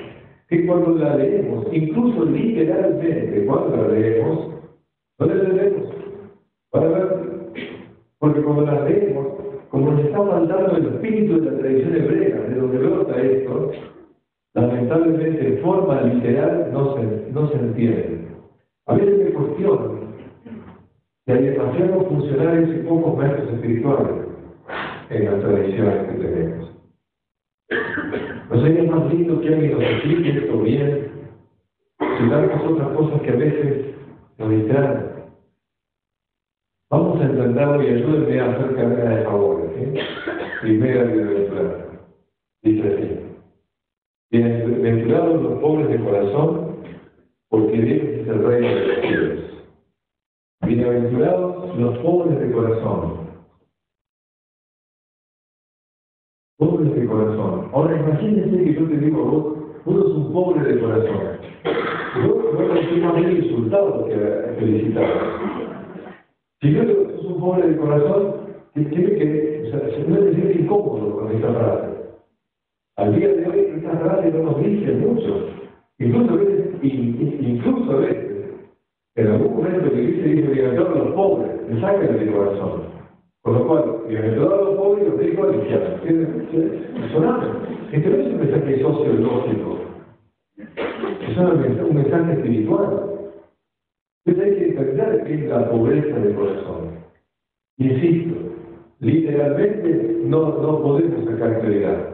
[0.53, 4.51] que cuando la leemos, incluso literalmente cuando la leemos,
[5.19, 5.95] no la leemos.
[6.71, 7.09] Para ver,
[8.19, 9.29] porque cuando la leemos,
[9.71, 13.71] como nos está faltando el espíritu de la tradición hebrea, de donde brota esto,
[14.53, 18.19] lamentablemente en forma literal no se, no se entiende.
[18.89, 20.01] A veces me cuestiono
[21.25, 24.27] que hay demasiados funcionarios y pocos maestros espirituales
[25.09, 26.72] en las tradiciones que tenemos.
[28.51, 31.11] ¿No sería más lindo que alguien nos explique esto bien?
[31.99, 33.87] Si tantas otras cosas que a veces
[34.39, 35.13] nos distraen.
[36.91, 39.71] Vamos a entenderlo y ayúdenme a hacer cadena de favores.
[39.75, 40.01] ¿sí?
[40.61, 41.85] Primera bienaventuranza.
[42.63, 43.23] Dice así.
[44.31, 46.77] Bienaventurados los pobres de corazón,
[47.49, 49.41] porque Dios es el rey de los cielos.
[50.67, 53.22] Bienaventurados los pobres de corazón.
[57.73, 59.45] Ahora imagínense que yo te digo, vos,
[59.85, 61.39] vos sos un pobre de corazón.
[62.17, 64.15] Yo no estoy más bien insultado que
[64.59, 65.09] felicitado.
[66.61, 68.35] Si yo digo que sos un pobre de corazón,
[68.75, 71.89] tiene que, o sea, se puede sentir incómodo con esta frase.
[72.97, 75.47] Al día de hoy, esta frase no nos dice mucho.
[75.99, 78.51] Incluso a veces incluso a veces,
[79.17, 82.83] en algún momento que dice, dice, los pobres, le sacan del corazón.
[83.43, 87.05] Por lo cual, bienaventurados los pobres, los digo al infierno.
[87.05, 87.47] Es sonante.
[87.93, 89.79] Este no es un mensaje sociológico,
[90.57, 93.13] es un mensaje espiritual.
[94.25, 96.91] Entonces hay que entender qué es la pobreza del corazón.
[97.79, 98.35] Insisto,
[99.01, 102.09] literalmente no, no podemos sacar claridad.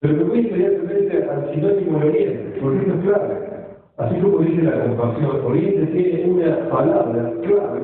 [0.00, 3.34] Pero me voy inmediatamente al sinónimo de Oriente, porque esto es clave.
[3.96, 7.80] Así como dice la compasión, Oriente tiene una palabra clave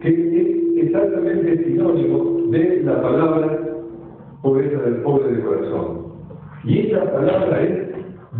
[0.00, 3.68] que es exactamente sinónimo de la palabra
[4.42, 6.12] pobreza del pobre de corazón.
[6.64, 7.88] Y esa palabra es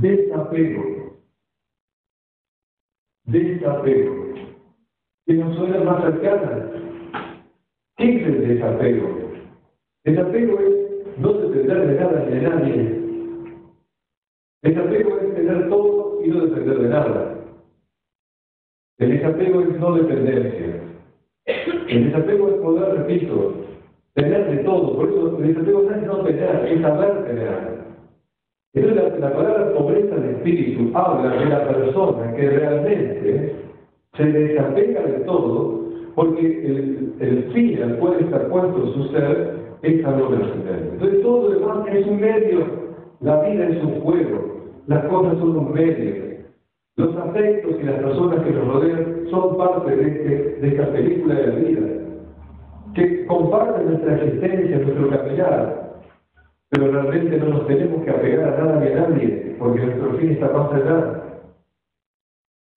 [0.00, 0.84] desapego.
[3.24, 4.34] Desapego.
[5.26, 6.70] Que nos suena más cercana.
[7.96, 9.08] ¿Qué es el desapego?
[10.04, 12.98] Desapego es no depender de nada ni de nadie.
[14.62, 17.34] Desapego es tener todo y no depender de nada.
[18.98, 20.87] El desapego es no dependencia.
[21.88, 23.54] El desapego es poder, repito,
[24.14, 24.96] tener de todo.
[24.96, 27.78] Por eso el desapego no es no tener, es saber tener.
[28.74, 33.54] Entonces la, palabra pobreza de espíritu habla de la persona que realmente
[34.16, 40.04] se desapega de todo porque el, el fin al cual está puesto su ser es
[40.04, 40.90] algo trascendente.
[40.94, 42.66] Entonces todo lo demás es un medio,
[43.20, 46.37] la vida es un juego, las cosas son un medio.
[46.98, 51.54] Los afectos y las personas que nos rodean son parte de, esta película de la
[51.54, 51.86] vida,
[52.92, 56.00] que comparten nuestra existencia, nuestro caminar,
[56.70, 60.32] pero realmente no nos tenemos que apegar a nada ni a nadie, porque nuestro fin
[60.32, 61.22] está más allá.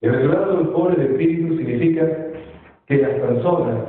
[0.01, 2.07] El del pobre de espíritu significa
[2.85, 3.85] que las personas,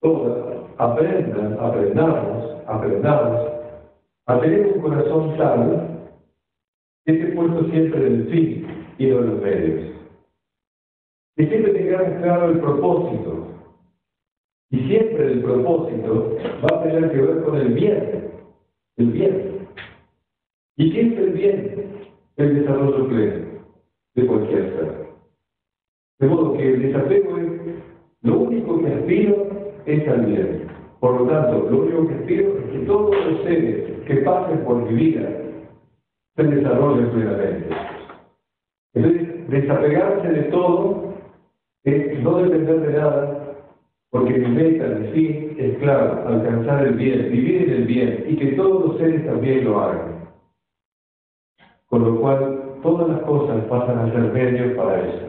[0.00, 0.38] todas,
[0.78, 3.52] aprendan, aprendamos, aprendamos
[4.24, 5.82] a tener un corazón sano
[7.04, 8.69] que esté puesto siempre en el fin
[9.00, 9.92] y no en los medios.
[11.34, 13.46] Que siempre tengamos claro el propósito.
[14.70, 18.30] Y siempre el propósito va a tener que ver con el bien.
[18.98, 19.68] El bien.
[20.76, 21.92] ¿Y qué es el bien?
[22.36, 23.46] El desarrollo pleno
[24.16, 25.06] de cualquier ser.
[26.18, 27.50] De modo que el desapego es
[28.20, 29.48] lo único que aspiro
[29.86, 30.68] es al bien.
[31.00, 34.76] Por lo tanto, lo único que pido es que todos los seres que pasen por
[34.82, 35.26] mi vida
[36.36, 37.89] se desarrollen plenamente.
[38.94, 41.14] Entonces, desapegarse de todo
[41.84, 43.56] es no depender de nada,
[44.10, 48.36] porque mi meta en sí es claro, alcanzar el bien, vivir en el bien, y
[48.36, 50.30] que todos los seres también lo hagan.
[51.86, 55.26] Con lo cual, todas las cosas pasan a ser medios para eso.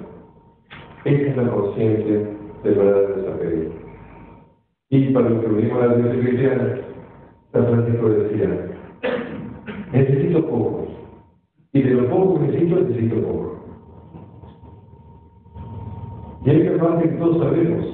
[1.06, 2.20] Esa es la conciencia
[2.64, 3.74] del verdadero desapego.
[4.90, 6.80] Y para los que venimos a la cristiana,
[7.52, 8.70] San Francisco decía,
[9.92, 10.91] necesito poco.
[11.74, 13.62] Y de lo poco que necesito, necesito poco.
[16.44, 17.86] Y hay que parte que todos sabemos,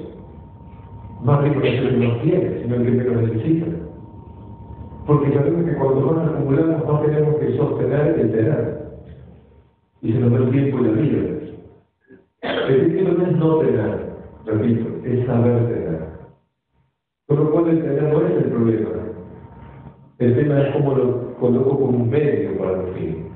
[1.23, 3.65] más que nos tiene, sino que menos necesita.
[5.05, 8.87] Porque sabemos que cuando más acumulamos, no tenemos que sostener el tener.
[10.01, 11.37] Y se nos da el tiempo y la vida.
[12.41, 14.15] El que no es no tener,
[14.45, 16.07] repito, es saber tener.
[17.27, 18.89] Por lo cual el tener no es el problema.
[20.19, 23.26] El tema es cómo lo coloco como un medio para el fin.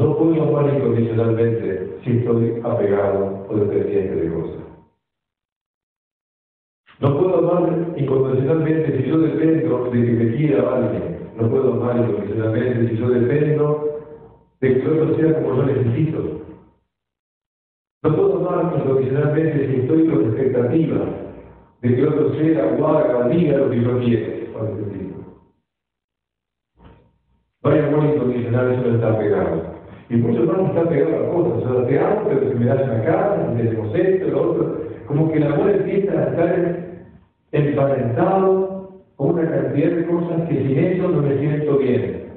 [0.00, 4.60] No puedo amar incondicionalmente si estoy apegado o dependiente de cosas.
[7.00, 11.18] No puedo amar incondicionalmente si yo dependo de que me quiera alguien.
[11.36, 13.90] No puedo amar incondicionalmente si yo dependo
[14.62, 16.40] de que otro sea como yo necesito.
[18.02, 21.08] No puedo amar incondicionalmente si estoy con expectativas
[21.82, 24.40] de que otro sea o haga, diga lo que yo quiero.
[27.62, 29.79] Vaya amor incondicional, eso no está pegado.
[30.10, 31.52] Y muchos más están pegados a cosas.
[31.52, 34.80] O sea, te amo, pero si me das casa, tenemos esto, lo otro.
[35.06, 36.76] Como que el amor empieza a estar
[37.52, 42.30] emparentado con una cantidad de cosas que sin eso no me siento bien.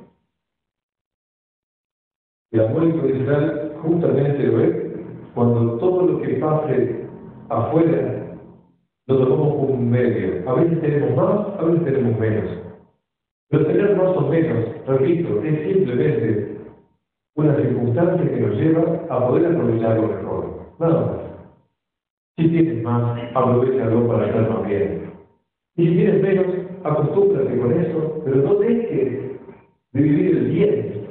[2.52, 4.76] El amor incondicional justamente lo es
[5.34, 7.08] cuando todo lo que pase
[7.50, 8.38] afuera
[9.08, 10.48] lo tomamos como un medio.
[10.48, 12.50] A veces tenemos más, a veces tenemos menos.
[13.50, 16.53] Pero tener más o menos, repito, es simplemente
[17.36, 20.74] una circunstancia que nos lleva a poder aprovecharlo mejor.
[20.80, 21.22] Nada más.
[22.38, 25.12] Si tienes más, aprovechalo para estar más bien.
[25.76, 26.46] Y si tienes menos,
[26.84, 29.40] acostúmbrate con eso, pero no dejes
[29.92, 31.08] de vivir el bien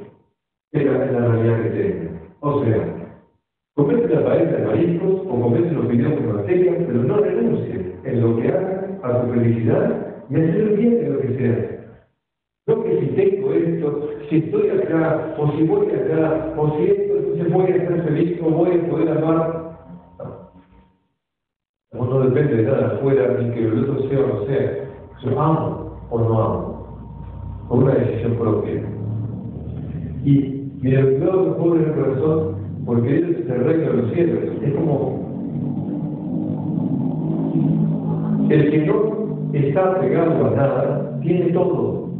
[0.73, 2.11] en la, realidad que tienes.
[2.41, 3.03] O sea,
[3.75, 8.21] Comete la pareja de mariscos o comete los videos de materia, pero no renuncie en
[8.21, 11.82] lo que haga a tu felicidad y hacer bien en lo que sea.
[14.33, 18.39] Si estoy acá, o si voy acá, o si esto, entonces voy a estar feliz,
[18.41, 19.77] o voy a poder amar.
[21.93, 24.89] No, no depende de nada afuera, ni que el otro sea o no sea.
[25.21, 28.81] Yo amo o no amo, por una decisión propia.
[30.23, 32.55] Y bienaventurados los pobres del corazón,
[32.87, 34.43] porque es el reino de los cielos.
[34.63, 35.29] Es como
[38.49, 38.95] el que no
[39.53, 42.12] está pegado a nada, tiene todo.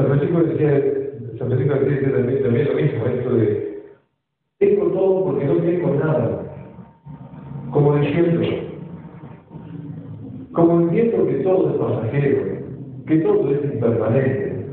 [0.00, 0.82] San Francisco decía,
[1.38, 3.70] San Francisco decía también, lo mismo, esto de
[4.58, 6.42] tengo todo porque no tengo nada.
[7.70, 8.46] Como ejemplo,
[10.52, 12.42] como entiendo que todo es pasajero,
[13.06, 14.66] que todo es impermanente,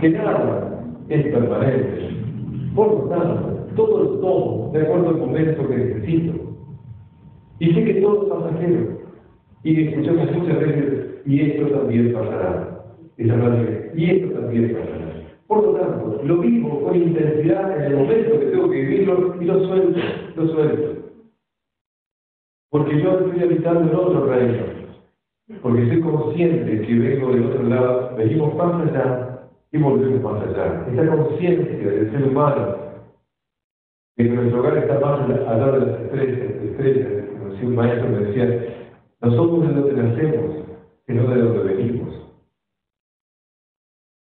[0.00, 2.10] que nada es permanente,
[2.74, 6.32] por lo tanto, todo es todo, de acuerdo al momento que necesito.
[7.60, 8.98] Y sé que todo es pasajero.
[9.64, 12.84] Y escuchamos muchas veces, y esto también pasará.
[13.16, 15.08] Esa frase, y esto también pasará.
[15.46, 19.44] Por lo tanto, lo vivo con intensidad en el momento que tengo que vivirlo y
[19.46, 20.00] lo suelto,
[20.36, 20.98] lo suelto.
[22.70, 24.78] Porque yo estoy habitando en otro reino.
[25.62, 30.86] Porque soy consciente que vengo del otro lado, venimos más allá y volvemos más allá.
[30.90, 32.76] Esta conciencia del ser humano,
[34.16, 38.18] que nuestro hogar está más allá de las estrellas, estrellas, como decía un maestro me
[38.18, 38.74] decía,
[39.22, 40.56] no somos de donde nacemos,
[41.06, 42.07] sino de donde venimos.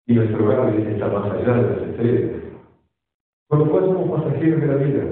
[0.06, 2.42] Y nuestro hogar está más allá de las estrellas.
[3.48, 5.04] Con lo cual somos pasajeros de la vida.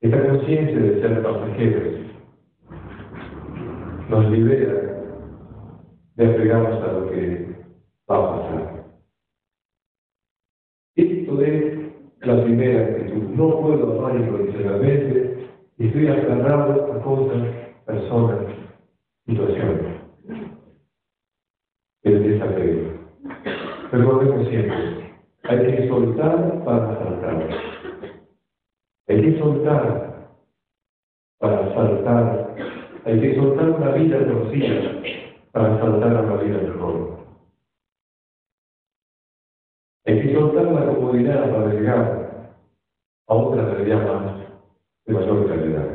[0.00, 2.06] Esta conciencia de ser pasajeros
[4.08, 4.86] nos libera
[6.14, 7.56] de apegarnos a lo que
[8.08, 8.84] va a pasar.
[10.94, 11.76] Esto es
[12.20, 13.22] la primera actitud.
[13.34, 17.42] No puedo amar incondicionalmente y estoy aferrado a cosas,
[17.84, 18.46] personas,
[19.26, 19.96] situaciones.
[22.02, 22.95] El desapego.
[23.92, 25.14] Recordemos siempre,
[25.44, 27.48] hay que soltar para saltar.
[29.08, 30.28] Hay que soltar
[31.38, 32.56] para saltar.
[33.04, 35.02] Hay que soltar una vida conocida
[35.52, 37.16] para saltar a una vida mejor.
[40.06, 42.56] Hay que soltar la comodidad para llegar
[43.28, 44.40] a otra realidad más
[45.06, 45.88] de mayor calidad.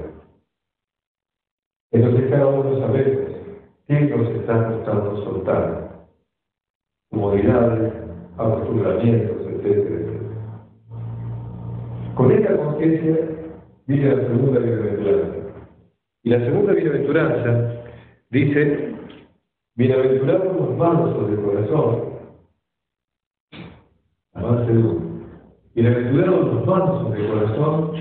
[1.91, 3.35] Entonces cada uno sabemos
[3.87, 5.90] qué nos está costando soltar.
[7.11, 7.93] Comodidades,
[8.37, 10.11] acostumbramientos, etc.
[12.15, 13.17] Con esta conciencia
[13.85, 15.37] viene la segunda bienaventuranza.
[16.23, 17.83] Y la segunda bienaventuranza
[18.29, 18.95] dice,
[19.75, 22.13] bienaventurados los mansos del corazón,
[24.33, 25.11] avance uno.
[25.75, 27.91] Bienaventurados los mansos de corazón,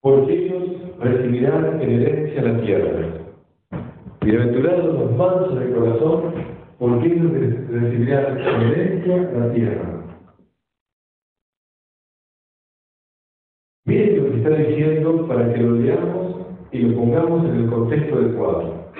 [0.00, 3.23] porque ellos recibirán en herencia la tierra.
[4.24, 6.22] Bienaventurados los mansos de corazón,
[6.78, 7.30] porque ellos
[7.68, 10.04] recibirán en herencia la tierra.
[13.84, 16.36] Miren lo que está diciendo para que lo leamos
[16.72, 18.90] y lo pongamos en el contexto adecuado.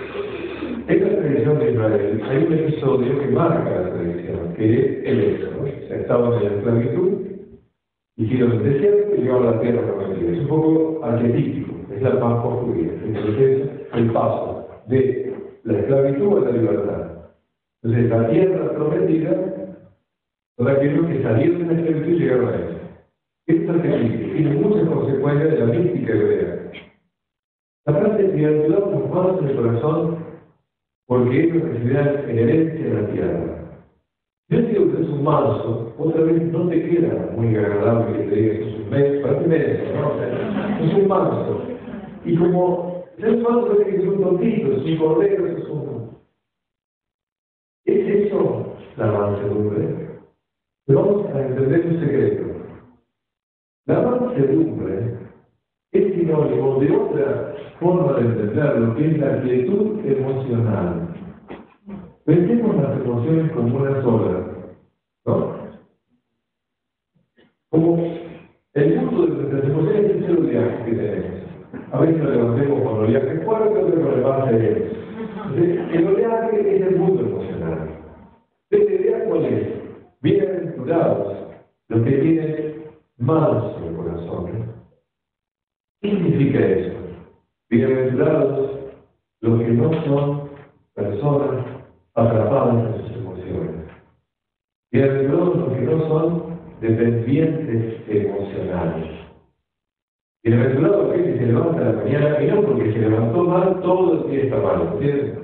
[0.88, 5.20] En la tradición de Israel hay un episodio que marca la tradición, que es el
[5.20, 5.66] éxodo.
[5.88, 7.12] Estaban en la esclavitud,
[8.16, 10.32] hicieron el desierto y llegaron a la tierra prometida.
[10.32, 16.40] Es un poco arquetípico, es la paz judía, entonces el paso de la esclavitud a
[16.40, 17.14] la libertad.
[17.82, 19.30] Entonces, la tierra prometida,
[20.56, 22.74] todo aquellos que salieron de la esclavitud llegaron a ella.
[23.46, 26.70] Esto es arquetípico, tiene muchas consecuencias de la mística hebrea.
[27.86, 30.24] La frase bienaventurados los manos en el corazón,
[31.06, 33.54] porque ellos recibirán en herencia la tierra.
[34.48, 38.34] Yo digo que es un manso, otra vez no te queda muy agradable que te
[38.34, 40.84] diga que es un mes, para ti merece, ¿no?
[40.84, 41.62] Es un manso.
[42.24, 46.18] Y como manso es que es un tontito, un cordero, es un...
[47.84, 50.20] ¿Es eso la mansedumbre?
[50.86, 52.44] Pero vamos a entender un secreto.
[53.86, 55.18] La mansedumbre
[55.92, 61.08] es sinónimo de otra forma de entender lo que es la quietud emocional.
[62.24, 64.46] Pensemos las emociones como una sola,
[65.26, 65.54] ¿no?
[67.68, 67.96] Como
[68.72, 71.43] el mundo de nuestras emociones es el viaje que tenemos.
[71.92, 74.92] A veces lo levantemos con oleaje fuerte, otro con levante
[75.92, 77.88] El oleaje es el mundo emocional.
[78.70, 79.68] ¿Esta idea cuál es?
[80.20, 81.36] Bienaventurados
[81.88, 82.74] los que tienen
[83.18, 84.72] manso el corazón.
[86.00, 86.92] ¿Qué significa eso?
[87.70, 88.70] Bienaventurados
[89.40, 90.50] los que no son
[90.94, 91.64] personas
[92.14, 93.86] atrapadas en sus emociones.
[94.90, 99.23] Bienaventurados los que no son dependientes emocionales.
[100.44, 104.30] Bienaventurados aquel que se levanta la mañana y no porque se levantó mal, todo el
[104.30, 105.38] día está mal, ¿entiendes?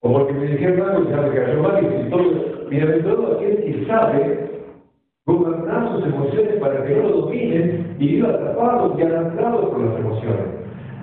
[0.00, 2.68] O porque me dijeron algo y ya me cayó mal y todo.
[2.70, 4.50] Bienaventurado aquel que sabe
[5.26, 10.00] gobernar sus emociones para que no lo dominen y viva atrapados y arrastrados por las
[10.00, 10.46] emociones.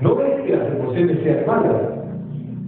[0.01, 1.82] No es que las emociones sean malas.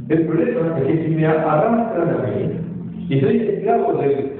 [0.09, 4.33] El problema es que si me arrastran a mí y soy esclavo del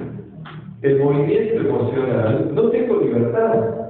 [0.80, 3.87] el movimiento emocional, no tengo libertad.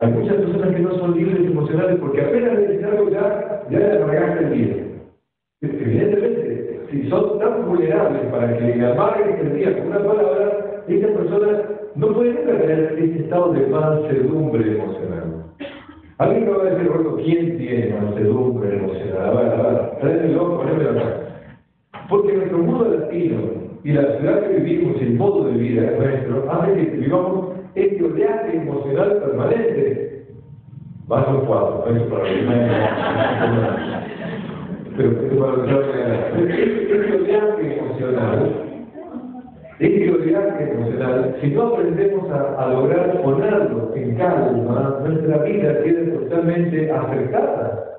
[0.00, 3.78] Hay muchas personas que no son libres emocionales porque apenas les dicen algo ya, ya
[3.78, 4.76] les arragaste el día.
[5.60, 11.10] Evidentemente, si son tan vulnerables para que le amarguen el día con una palabra, estas
[11.10, 11.62] personas
[11.96, 15.44] no pueden tener ese estado de mansedumbre emocional.
[16.18, 19.26] Alguien me va a decir, bueno, ¿quién tiene mansedumbre emocional?
[19.26, 21.14] A ver, a ver, tráemelo, ponémelo acá.
[22.08, 23.38] Porque nuestro mundo latino
[23.82, 28.56] y la ciudad que vivimos, el modo de vida nuestro, hace que vivamos este oleaje
[28.56, 30.26] emocional permanente.
[31.06, 32.24] Vaso cuatro, eso para
[34.96, 35.52] Pero esto para
[36.48, 38.52] este oleaje emocional,
[39.78, 46.14] este oleaje emocional, si no aprendemos a, a lograr ponerlo en calma, nuestra vida queda
[46.18, 47.97] totalmente afectada.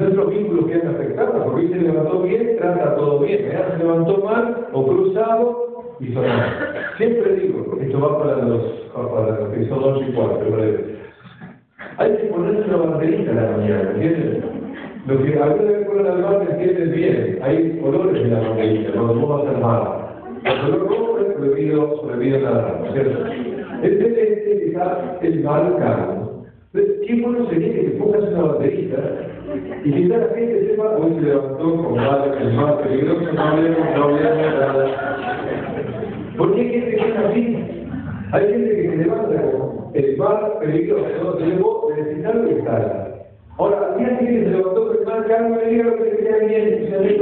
[0.00, 4.86] Nuestros vínculos quedan afectados, porque se levantó bien, trata todo bien, se levantó mal o
[4.88, 6.28] cruzado y sonó.
[6.96, 10.94] Siempre digo, esto va para los, para los que son 8 y 4,
[11.98, 14.44] hay que ponerse una banderita en la mañana, ¿entiendes?
[15.06, 19.14] Lo que alguna vez ponen al mar, entienden bien, hay colores en la banderita, no
[19.14, 19.82] lo vas a hacer mal.
[20.42, 23.26] El color rojo es prohibido, prohibido nada, ¿cierto?
[23.80, 26.46] El celeste quizás el mal cargo.
[26.72, 29.33] Entonces, qué bueno sería que te pongas una banderita
[29.84, 33.78] y quizás la gente sepa, hoy se levantó con mal, el mal peligroso, no hablemos,
[33.94, 35.44] no hablemos nada.
[36.36, 37.58] ¿Por qué hay gente que es así?
[38.32, 43.26] Hay gente que se levanta con el mal peligroso, no de necesitar que está.
[43.58, 46.38] Ahora, al día siguiente se levantó con el mal cargo y diga lo que queda
[46.38, 47.14] bien, se hay.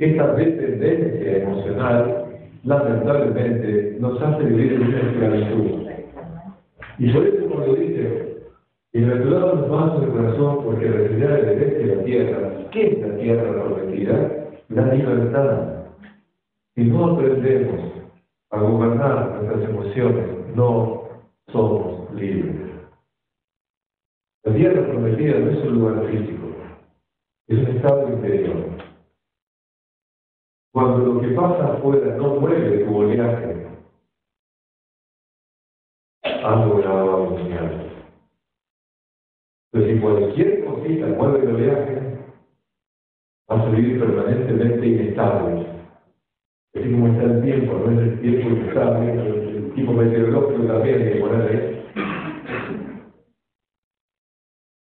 [0.00, 2.24] Esta dependencia emocional,
[2.64, 5.90] lamentablemente, nos hace vivir en una esclavitud.
[6.98, 8.39] Y por eso, como lo dice,
[8.92, 12.70] Bienaventurado los mansos de corazón, porque recibirá el herencia de la tierra.
[12.72, 14.48] ¿Qué es la tierra prometida?
[14.68, 15.84] La libertad.
[16.74, 17.92] Si no aprendemos
[18.50, 21.02] a gobernar nuestras emociones, no
[21.52, 22.70] somos libres.
[24.42, 26.48] La tierra prometida no es un lugar físico,
[27.46, 28.70] es un estado interior.
[30.72, 33.66] Cuando lo que pasa afuera no mueve tu oleaje,
[36.42, 37.89] algo grabado mundial.
[39.72, 42.00] Entonces, si cualquier cosita mueve el oleaje,
[43.48, 45.66] vas a vivir permanentemente inestable.
[46.74, 51.12] Así como está el tiempo, no es el tiempo inestable, el tipo meteorológico también hay
[51.12, 51.80] que poner ahí.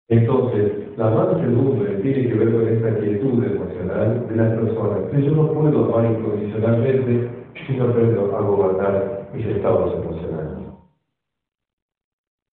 [0.09, 5.12] Entonces, la mansedumbre tiene que ver con esta quietud emocional de las personas.
[5.12, 7.31] Yo no puedo amar incondicionalmente
[7.66, 10.70] si no aprendo a gobernar mis estados emocionales.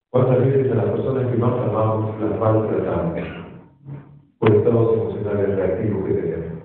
[0.10, 3.20] ¿Cuántas veces a las personas que más amamos las maltratamos
[4.39, 6.64] por estados emocionales reactivos que tenemos?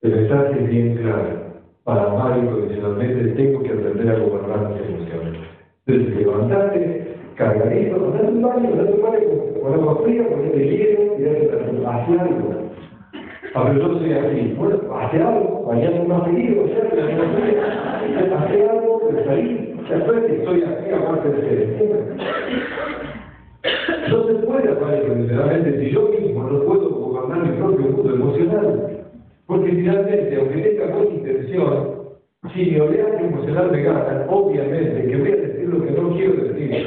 [0.00, 1.48] El mensaje es bien claro.
[1.84, 5.40] Para amar incondicionalmente tengo que aprender a gobernar mis emociones.
[5.86, 11.22] Entonces, levantarte, cargadito, date un baño, date un baño con agua fría, ponerte hielo y
[11.22, 12.68] date hacia algo.
[13.54, 14.54] A ver, yo soy así.
[14.58, 16.80] Bueno, hace algo, bañando más seguido, hace
[18.68, 19.22] algo, pero
[19.88, 21.78] Después que estoy aquí, aparte de ser
[24.10, 29.06] No se puede hablar incondicionalmente si yo mismo no puedo gobernar mi propio mundo emocional.
[29.46, 31.96] Porque finalmente, aunque tenga buena intención,
[32.52, 36.34] si mi oleaje emocional me gana, obviamente que voy a decir lo que no quiero
[36.34, 36.86] decir.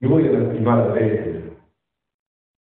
[0.00, 1.43] Y voy a lastimar a veces.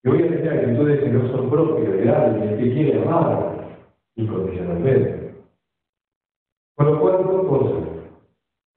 [0.05, 3.69] Y voy a tener actitudes que no son propias de alguien que quiere amar
[4.17, 5.35] incondicionalmente.
[6.77, 7.99] Con lo cual, dos cosas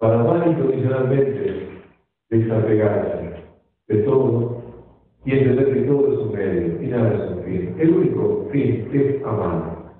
[0.02, 1.68] para amar incondicionalmente,
[2.32, 3.44] desapegarse
[3.88, 4.64] de todo
[5.26, 7.76] y entender que todo es un medio y nada es un fin.
[7.78, 9.94] El único fin es amar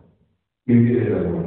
[0.66, 1.46] y vivir el amor.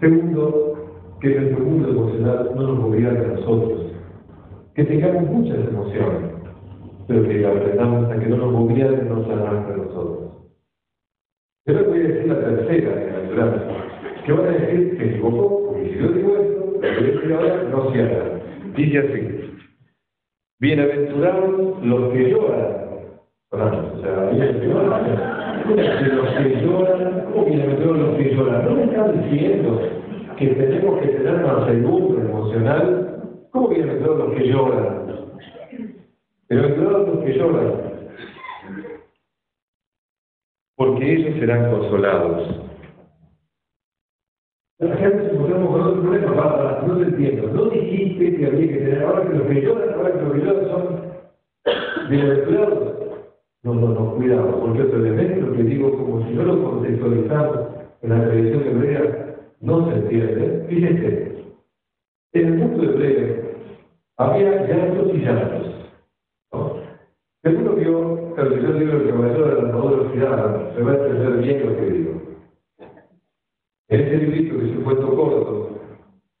[0.00, 0.74] Segundo,
[1.20, 3.92] que nuestro mundo emocional no nos obligue a nosotros,
[4.74, 6.33] que tengamos muchas emociones,
[7.06, 10.24] pero que aprendamos a que no nos no nos arrastre a nosotros.
[11.64, 13.74] Pero voy a decir la tercera de la
[14.24, 17.92] que van a decir que se equivocó, porque si yo digo esto, pero ahora no
[17.92, 18.24] cierra.
[18.76, 19.50] Dice así,
[20.60, 22.84] bienaventurados los que lloran.
[23.50, 24.30] O sea,
[26.14, 28.64] los que lloran, ¿cómo bienaventurados los que lloran?
[28.64, 29.80] ¿No me están diciendo
[30.38, 33.22] que tenemos que tener una segunda emocional?
[33.52, 35.23] ¿Cómo bienaventurados los que lloran?
[36.48, 37.94] Bienaventurados los que lloran.
[41.38, 42.60] serán consolados.
[44.78, 47.48] La gente se encontramos con otro problema, no te entiendo.
[47.48, 50.38] No dijiste que había que tener, ahora que los que lloran, ahora que los que
[50.40, 52.94] lloran son bienaventurados.
[53.62, 57.60] No, no, no, cuidado, porque otro elemento que digo como si no lo contextualizamos
[58.02, 60.66] en la tradición hebrea, no se entiende.
[60.68, 61.34] Fíjense,
[62.34, 63.44] en el mundo hebreo
[64.18, 65.73] había llantos y llantos.
[67.44, 71.66] Seguro vio, si yo digo el caballero de la oxidada, se va a entender bien
[71.66, 72.22] lo que digo.
[73.88, 75.78] En ese librito, que es un cuento corto,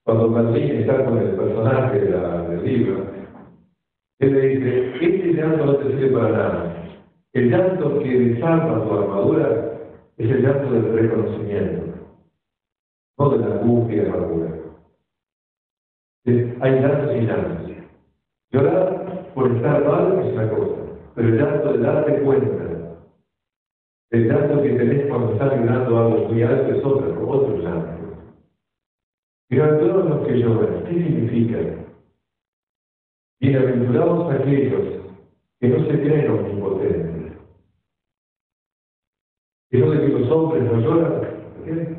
[0.04, 3.04] cuando Martín está con el personaje de la, del libro,
[4.18, 6.86] él le dice, este llanto no te sirve para nada.
[7.34, 9.78] El llanto que desarma tu armadura
[10.16, 11.84] es el llanto del reconocimiento,
[13.18, 14.48] no de la angustia y la amargura.
[16.62, 17.70] Hay llantos y llantos.
[18.52, 20.83] Llorar por estar mal es una cosa,
[21.14, 22.64] pero el llanto de darte cuenta,
[24.10, 27.94] el llanto que tenés cuando estás llorando algo muy alto es otro, otro llanto.
[29.48, 31.58] todos los que lloran, ¿qué significa?
[33.40, 35.02] Bienaventurados aquellos
[35.60, 37.38] que no se creen omnipotentes.
[39.70, 41.20] Eso de que los hombres no lloran,
[41.64, 41.96] ¿qué?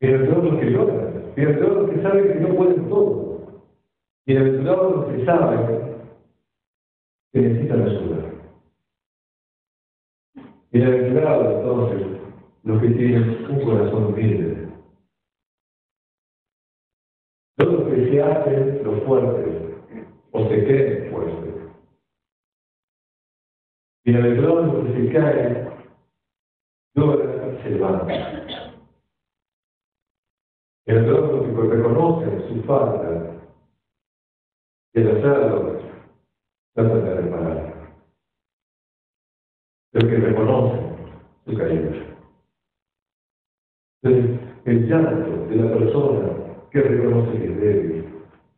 [0.00, 3.38] Bienaventurados los que lloran, bienaventurados los que saben que no pueden todo.
[4.26, 5.97] Bienaventurados los que saben
[7.32, 8.28] que necesitan ayuda.
[10.70, 12.20] Bienaventurados entonces
[12.62, 14.68] los que tienen un corazón humilde.
[17.58, 19.62] No los que se hacen los fuertes
[20.32, 21.54] o se creen fuertes.
[24.04, 25.70] Bienaventurados los que se caen,
[26.94, 28.46] lloran, se levantan.
[30.86, 33.34] Bienaventurados los que reconocen su falta
[34.94, 35.87] y hacerlo
[36.78, 37.78] tratan de reparar
[39.90, 40.78] pero que reconoce
[41.46, 41.90] su caída.
[44.02, 46.28] Entonces, el llanto de la persona
[46.70, 48.04] que reconoce que es débil,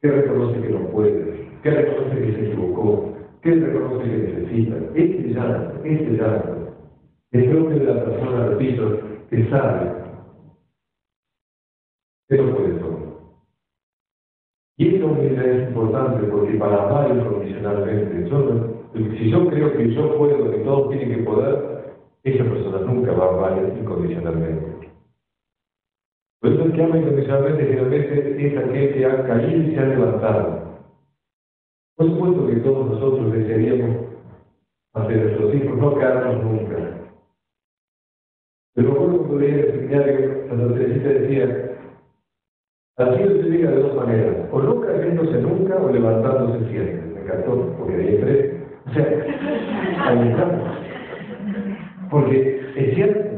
[0.02, 5.28] que reconoce que no puede, que reconoce que se equivocó, que reconoce que necesita, este
[5.28, 6.76] llanto, este llanto,
[7.32, 9.00] es propio de la persona, repito,
[9.30, 9.92] que sabe
[12.28, 12.89] que no puede todo.
[14.80, 20.50] Y humildad es importante porque para amar incondicionalmente, yo si yo creo que yo puedo,
[20.50, 24.88] que todos tienen que poder, esa persona nunca va a amar incondicionalmente.
[26.40, 29.84] Por eso el que ama incondicionalmente generalmente es aquel que ha caído y se ha
[29.84, 30.80] levantado.
[31.98, 33.96] Por supuesto que todos nosotros desearíamos
[34.94, 37.10] hacer nuestros hijos no quedarnos nunca.
[38.74, 41.69] Pero recuerdo cuando leía el seminario, cuando Teresita decía,
[42.96, 47.02] así se llega de dos maneras, o no cayéndose nunca o levantándose siempre.
[47.14, 49.04] Me encantó, porque ahí tres o sea,
[50.06, 50.78] ahí estamos.
[52.10, 53.30] Porque es cierto,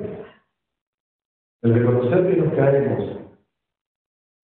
[1.63, 3.19] el reconocer que nos caemos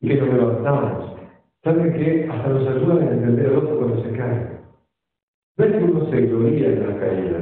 [0.01, 1.17] y que nos levantamos,
[1.65, 4.59] ¿saben que Hasta nos ayuda a entender el otro cuando se cae.
[5.57, 7.39] No es que uno se gloria en la caída.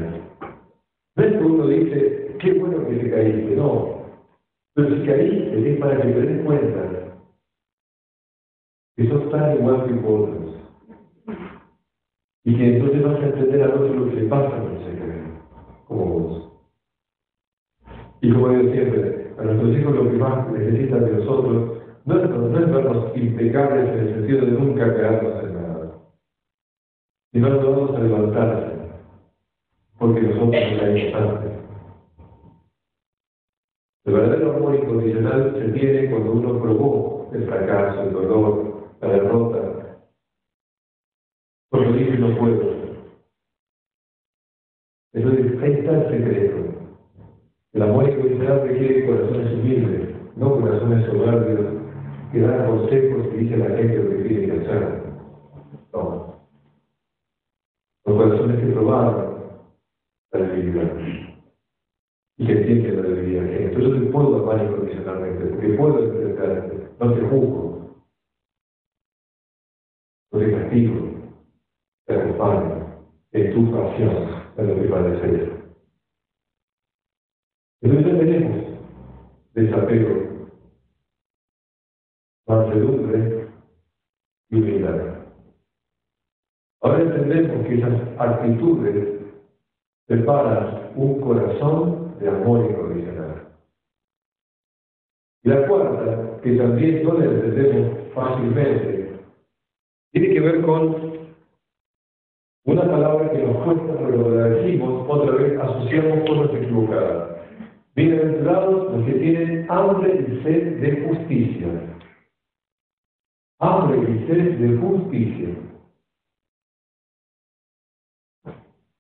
[1.17, 3.97] No es que uno dice, qué bueno que te caíste, no.
[4.75, 6.96] Pero si caíste es para que te des cuenta
[8.97, 10.57] que sos tan igual que otros
[12.45, 15.23] y que entonces vas a entender al otro lo que le pasa cuando se cree,
[15.87, 16.53] como vos.
[18.21, 22.31] Y como digo siempre, a nuestros hijos lo que más necesitan de nosotros no es,
[22.31, 25.99] no es impecables en el sentido de nunca quedarnos en nada,
[27.33, 28.77] sino ayudarnos a levantarse,
[29.99, 31.53] porque nosotros nos caemos antes.
[34.05, 38.76] El verdadero amor incondicional se tiene cuando uno probó el fracaso, el dolor,
[39.07, 39.99] la derrota,
[41.71, 42.77] porque dice no puedo.
[45.13, 46.57] Entonces, ahí está el secreto.
[47.73, 51.77] El amor incondicional requiere corazones humildes, no corazones soberbios
[52.33, 55.03] que dan consejos y dicen la gente lo que tiene que hacer.
[55.93, 56.35] No.
[58.05, 59.37] Los corazones que probaron
[60.33, 60.97] la debilidad
[62.39, 63.45] y que entienden la debilidad.
[63.45, 67.76] Entonces yo te puedo amar incondicionalmente, porque puedo entenderte, no te juzgo,
[70.83, 71.17] no te castigo
[72.07, 72.87] te acompaña
[73.33, 75.51] en tu pasión, en lo que padeces.
[77.83, 78.67] Entonces tenemos
[79.55, 80.49] desapego,
[82.47, 83.49] mansedumbre
[84.51, 85.17] y humildad.
[86.83, 89.23] Ahora entendemos que esas actitudes
[90.07, 93.49] preparan un corazón de amor incondicional.
[95.43, 99.06] Y la cuarta, que también no la entendemos fácilmente,
[100.13, 101.17] tiene que ver con
[102.67, 107.37] una palabra que nos cuesta, pero la decimos otra vez, asociamos cosas equivocadas.
[107.95, 111.69] Bienaventurados los que tienen hambre y sed de justicia.
[113.61, 115.49] Hambre y sed de justicia.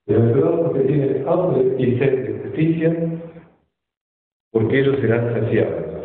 [0.06, 3.20] Bienaventurados los que tienen hambre y sed de justicia,
[4.52, 5.95] porque ellos serán saciados.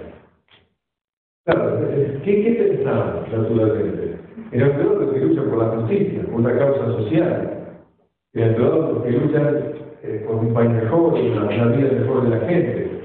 [1.43, 1.79] Claro,
[2.23, 4.15] ¿qué, qué pensamos naturalmente?
[4.51, 7.77] Bienaventurados los que luchan por la justicia, por la causa social.
[8.31, 9.73] Bienaventurados los que luchan
[10.03, 13.01] eh, por un país mejor, y una, vida mejor de la gente.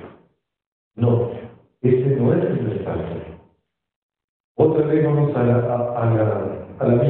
[0.96, 1.30] No,
[1.80, 3.22] ese no es el mensaje.
[4.56, 7.06] Otra vez vamos a la, a, a la.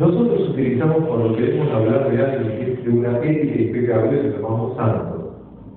[0.00, 5.34] Nosotros utilizamos cuando queremos hablar de alguien de una ética impecable que llamamos santo.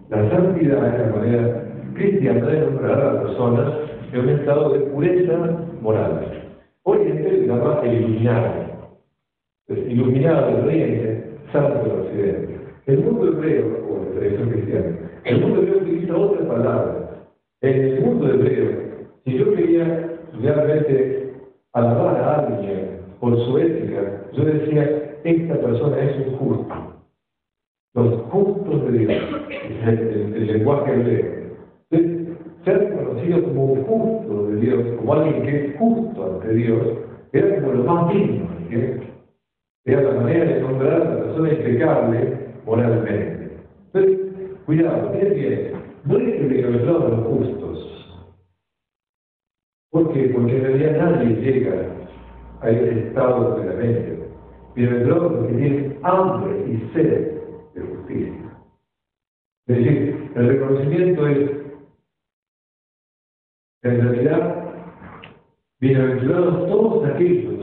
[0.08, 1.71] La santidad es la manera
[2.02, 3.78] cristiana de nombrar a la persona
[4.12, 5.38] en un estado de pureza
[5.82, 6.44] moral.
[6.84, 8.72] Hoy en día se llama el iluminado.
[9.70, 11.24] Iluminado del Oriente
[11.54, 12.60] santo del Occidente.
[12.88, 17.10] El mundo hebreo, o la tradición cristiana, el mundo hebreo utiliza otra palabra.
[17.62, 18.70] En el mundo hebreo,
[19.24, 21.34] si yo quería realmente
[21.74, 26.76] alabar a alguien por su ética, yo decía, esta persona es un justo.
[27.94, 29.24] Los justos de Dios,
[29.86, 31.41] el, el, lenguaje hebreo.
[32.64, 36.88] Ser conocido como justo de Dios, como alguien que es justo ante Dios,
[37.34, 38.48] era como lo más digno.
[39.84, 43.58] Era la manera de nombrar a la persona impecable moralmente.
[43.94, 44.20] Entonces,
[44.66, 45.72] cuidado, miren bien,
[46.06, 48.32] no es que bienaventurados los justos.
[49.90, 50.32] ¿Por qué?
[50.34, 51.74] Porque en realidad nadie llega
[52.62, 54.24] a ese estado de la mente.
[54.76, 57.42] Bienaventurados los que tienen hambre y sed
[57.74, 58.34] de justicia.
[59.68, 61.61] Es decir, el reconocimiento es,
[63.84, 64.74] en realidad,
[65.80, 67.56] bienaventurados todos aquellos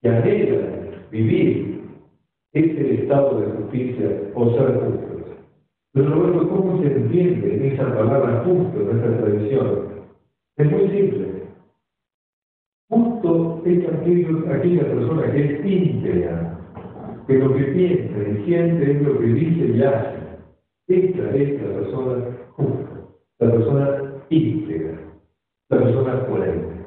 [0.00, 1.82] que anhelan vivir
[2.52, 5.36] ese estado de justicia o ser justos.
[5.92, 9.88] Pero Roberto, ¿cómo se entiende esa palabra justo en nuestra tradición?
[10.56, 11.42] Es muy simple.
[12.88, 16.58] Justo es aquella persona que es íntegra,
[17.26, 20.22] que lo que piensa y siente es lo que dice y hace.
[20.88, 22.24] Esta es la persona
[22.56, 23.08] justa,
[23.38, 24.98] la persona íntegra,
[25.68, 26.84] la persona coherente.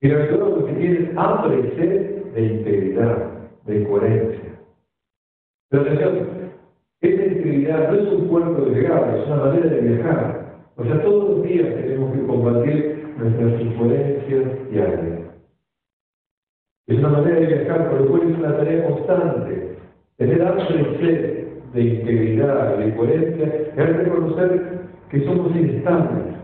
[0.00, 4.58] Y la persona que tiene hambre y sed de integridad, de coherencia.
[5.70, 6.28] Pero atención,
[7.00, 10.42] esa integridad no es un cuerpo de llegar, es una manera de viajar.
[10.76, 15.20] O sea, todos los días tenemos que combatir nuestras incoherencias diarias.
[16.86, 19.78] Es una manera de viajar, por lo cual es una tarea constante.
[20.16, 20.82] Tener hambre
[21.74, 26.34] de integridad, de coherencia, es reconocer que somos inestables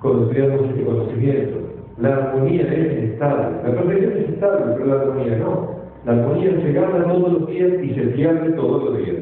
[0.00, 1.68] cuando estudiamos este conocimiento
[2.00, 3.56] la armonía es estable.
[3.64, 5.78] La perfección es estable, pero la armonía no.
[6.04, 9.16] La armonía se gana todos los días y se pierde todos los días.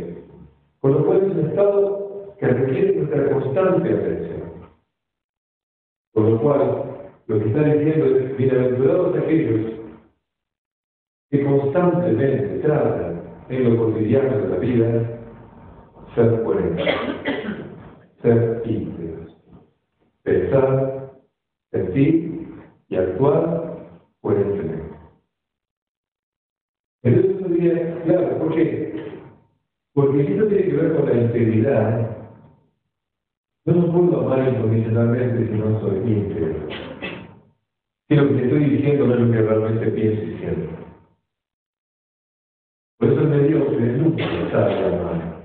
[0.81, 4.43] Con lo cual es un estado que requiere nuestra constante atención.
[6.13, 6.83] Con lo cual,
[7.27, 9.73] lo que está diciendo es, bienaventurados aquellos
[11.31, 15.16] que constantemente tratan en lo cotidiano de la vida
[16.17, 16.87] ser coherentes,
[18.23, 19.37] ser íntegros,
[20.23, 21.13] pensar,
[21.71, 22.49] sentir
[22.89, 23.91] y actuar
[24.23, 24.97] coherentemente.
[27.03, 29.21] Entonces uno diría, claro, ¿por qué?
[29.95, 32.27] Porque si esto tiene que ver con la integridad,
[33.67, 36.69] yo no puedo amar incondicionalmente si no soy íntegro.
[38.09, 40.71] Si lo que te estoy diciendo no es lo que realmente pienso y siento.
[42.99, 45.36] Por eso el mediocre nunca sabe amar.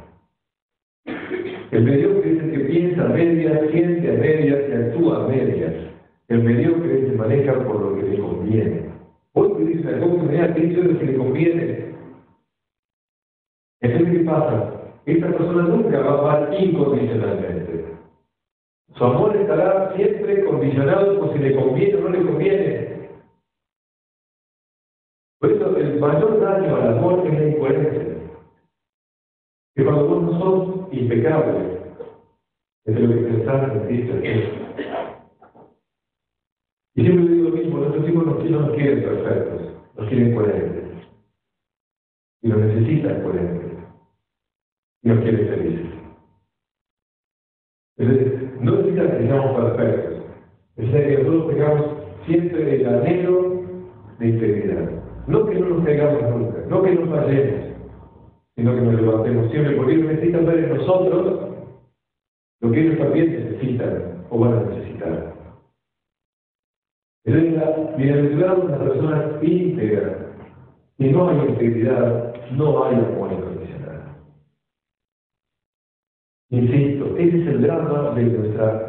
[1.71, 5.73] El mediocre es el que piensa medias, siente a medias y actúa medias.
[6.27, 8.91] El mediocre se maneja por lo que le conviene.
[9.33, 11.95] Hoy te dice la cosa, ¿qué es lo que le conviene?
[13.79, 14.81] Entonces, ¿qué pasa?
[15.05, 17.85] Esta persona nunca va a amar incondicionalmente.
[18.95, 23.09] Su amor estará siempre condicionado por si le conviene o no le conviene.
[25.39, 28.15] Por eso el mayor daño al amor es la incoherencia.
[29.73, 31.79] Que cuando vos no sos impecable,
[32.85, 34.09] es lo que pensás, sentís,
[36.93, 39.61] y siempre digo lo mismo, nuestros hijos no, no quieren perfectos,
[39.95, 40.83] nos quieren coherentes.
[42.41, 43.71] Y nos necesitan coherentes.
[45.03, 45.91] Y nos quieren felices.
[47.97, 50.23] Entonces, no necesitan que seamos perfectos.
[50.75, 51.85] Necesitan que nosotros tengamos
[52.25, 53.61] siempre el anhelo
[54.19, 54.91] de integridad.
[55.27, 57.70] No que no nos tengamos nunca, no que nos fallemos,
[58.55, 61.49] sino que nos levantemos siempre, porque ellos necesitan ver en nosotros
[62.61, 65.33] lo que ellos también necesitan o van a necesitar.
[67.23, 70.27] Pero bienaventurado una persona íntegra.
[70.97, 74.15] Si no hay integridad, no hay amor incondicional.
[76.49, 78.87] Insisto, ese es el drama de nuestra...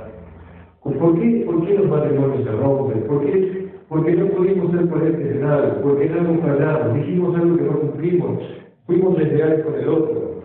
[0.82, 3.06] ¿Por qué, por qué los matrimonios se rompen?
[3.06, 3.70] ¿Por qué?
[3.88, 7.80] Porque no pudimos ser coherentes en algo, porque no hemos fallado, dijimos algo que no
[7.80, 8.42] cumplimos,
[8.86, 10.42] fuimos desleales con el otro,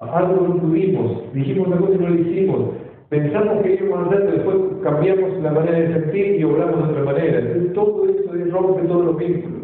[0.00, 2.74] algo no tuvimos, dijimos cosa y no lo hicimos,
[3.10, 7.04] pensamos que íbamos a hacer, después cambiamos la manera de sentir y obramos de otra
[7.04, 7.38] manera.
[7.38, 9.60] Entonces todo eso rompe todos los vínculos.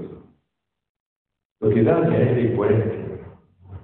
[1.61, 3.05] Lo que daña es la incoherencia,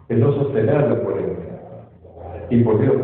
[0.08, 1.58] es no sostener la coherencia.
[2.50, 2.96] Y por Dios,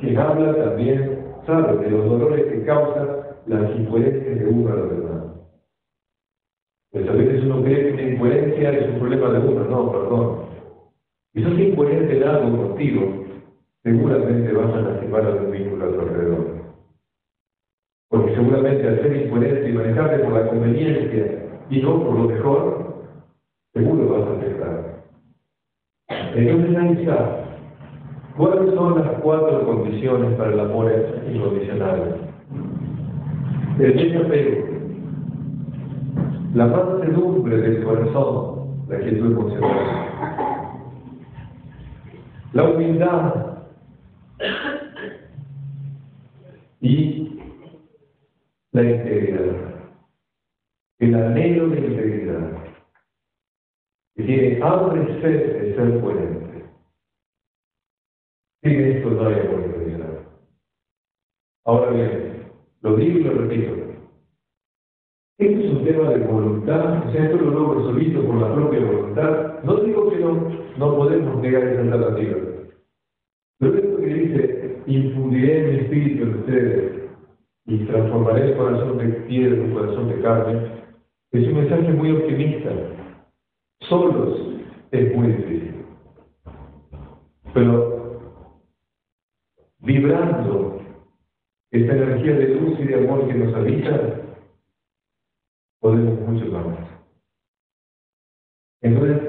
[0.00, 3.08] quien habla también sabe de los dolores que causan
[3.46, 5.35] las incoherencias de uno a los demás.
[6.96, 10.38] Pues a veces uno cree que incoherencia es un problema de uno, no, perdón.
[11.34, 13.24] Y sos incoherente en algo contigo,
[13.84, 16.46] seguramente vas a lastimar a un vínculo a tu alrededor.
[18.08, 22.94] Porque seguramente al ser incoherente y manejarte por la conveniencia y no por lo mejor,
[23.74, 25.02] seguro vas a afectar.
[26.34, 27.44] Entonces ahí está.
[28.38, 30.90] ¿Cuáles son las cuatro condiciones para el amor
[31.30, 32.32] incondicional?
[33.80, 34.75] El desapego,
[36.56, 40.48] la mansedumbre del corazón, la quietud emocional,
[42.54, 43.58] la humildad,
[46.80, 47.40] y
[48.72, 49.90] la integridad,
[50.98, 52.64] el anhelo de integridad,
[54.14, 56.64] que tiene hambre y sed de ser coherente.
[58.62, 60.36] Sin esto no hay amor
[61.66, 62.50] Ahora bien,
[62.80, 63.85] lo digo y lo repito.
[65.38, 68.80] Este es un tema de voluntad, o sea, esto lo logro solito por la propia
[68.80, 69.62] voluntad.
[69.64, 72.36] No digo que no, no podemos negar esa alternativa.
[73.58, 76.92] Pero esto que dice, infundiré mi espíritu en ustedes
[77.66, 80.70] y transformaré el corazón de piedra en un corazón de carne,
[81.32, 82.70] es un mensaje muy optimista.
[83.80, 84.40] Solos
[84.90, 85.84] es muy difícil.
[87.52, 88.20] Pero
[89.80, 90.80] vibrando
[91.72, 94.25] esta energía de luz y de amor que nos habita,
[95.80, 96.78] podemos mucho más.
[98.82, 99.22] Entonces,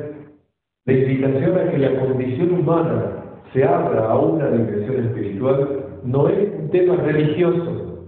[0.86, 3.24] la invitación a que la condición humana
[3.54, 8.08] se abra a una dimensión espiritual no es un tema religioso,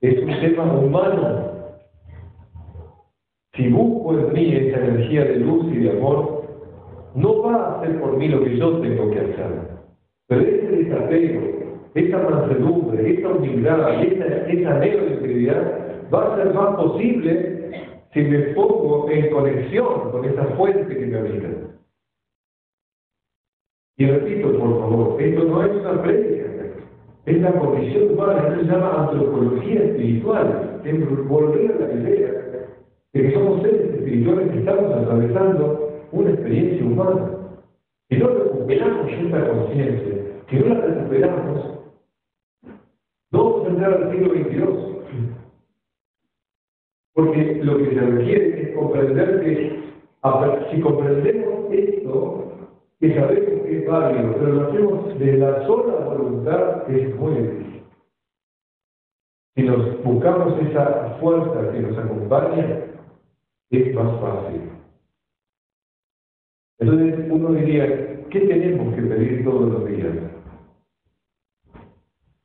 [0.00, 1.46] es un tema humano.
[3.54, 6.44] Si busco en mí esa energía de luz y de amor,
[7.14, 9.76] no va a hacer por mí lo que yo tengo que hacer.
[10.26, 11.40] Pero ese desapego,
[11.94, 17.56] esa mansedumbre, esa humildad esa, de integridad va a ser más posible
[18.12, 21.48] si me pongo en conexión con esa fuente que me habita.
[23.98, 26.44] Y repito, por favor, esto no es una prédica,
[27.24, 32.32] es la condición humana, esto se llama antropología espiritual, es volver a la idea
[33.12, 37.30] de que somos seres espirituales que estamos atravesando una experiencia humana.
[38.08, 40.14] Si no recuperamos esta conciencia,
[40.48, 41.64] si no la recuperamos,
[43.32, 44.95] no vamos a entrar al siglo XXII.
[47.16, 49.86] Porque lo que se requiere es comprender que
[50.70, 52.52] si comprendemos esto,
[53.00, 57.82] que sabemos que es válido, pero lo hacemos de la sola voluntad, es muy difícil.
[59.54, 62.80] Si nos buscamos esa fuerza que nos acompaña,
[63.70, 64.60] es más fácil.
[66.78, 70.12] Entonces uno diría, ¿qué tenemos que pedir todos los días?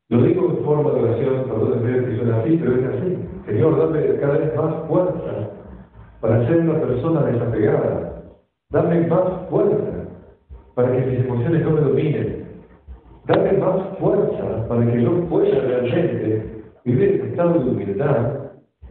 [0.07, 3.30] Lo digo en forma de oración, perdón que suena así, pero es así.
[3.45, 5.49] Señor, dame cada vez más fuerza
[6.19, 8.23] para ser una persona desapegada.
[8.69, 10.07] Dame más fuerza
[10.75, 12.45] para que mis emociones no me dominen.
[13.25, 18.33] Dame más fuerza para que yo pueda realmente vivir en estado de humildad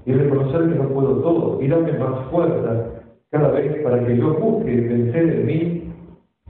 [0.05, 1.63] y reconocer que no puedo todo.
[1.63, 2.87] Y dame más fuerza
[3.31, 5.93] cada vez para que yo busque vencer en mí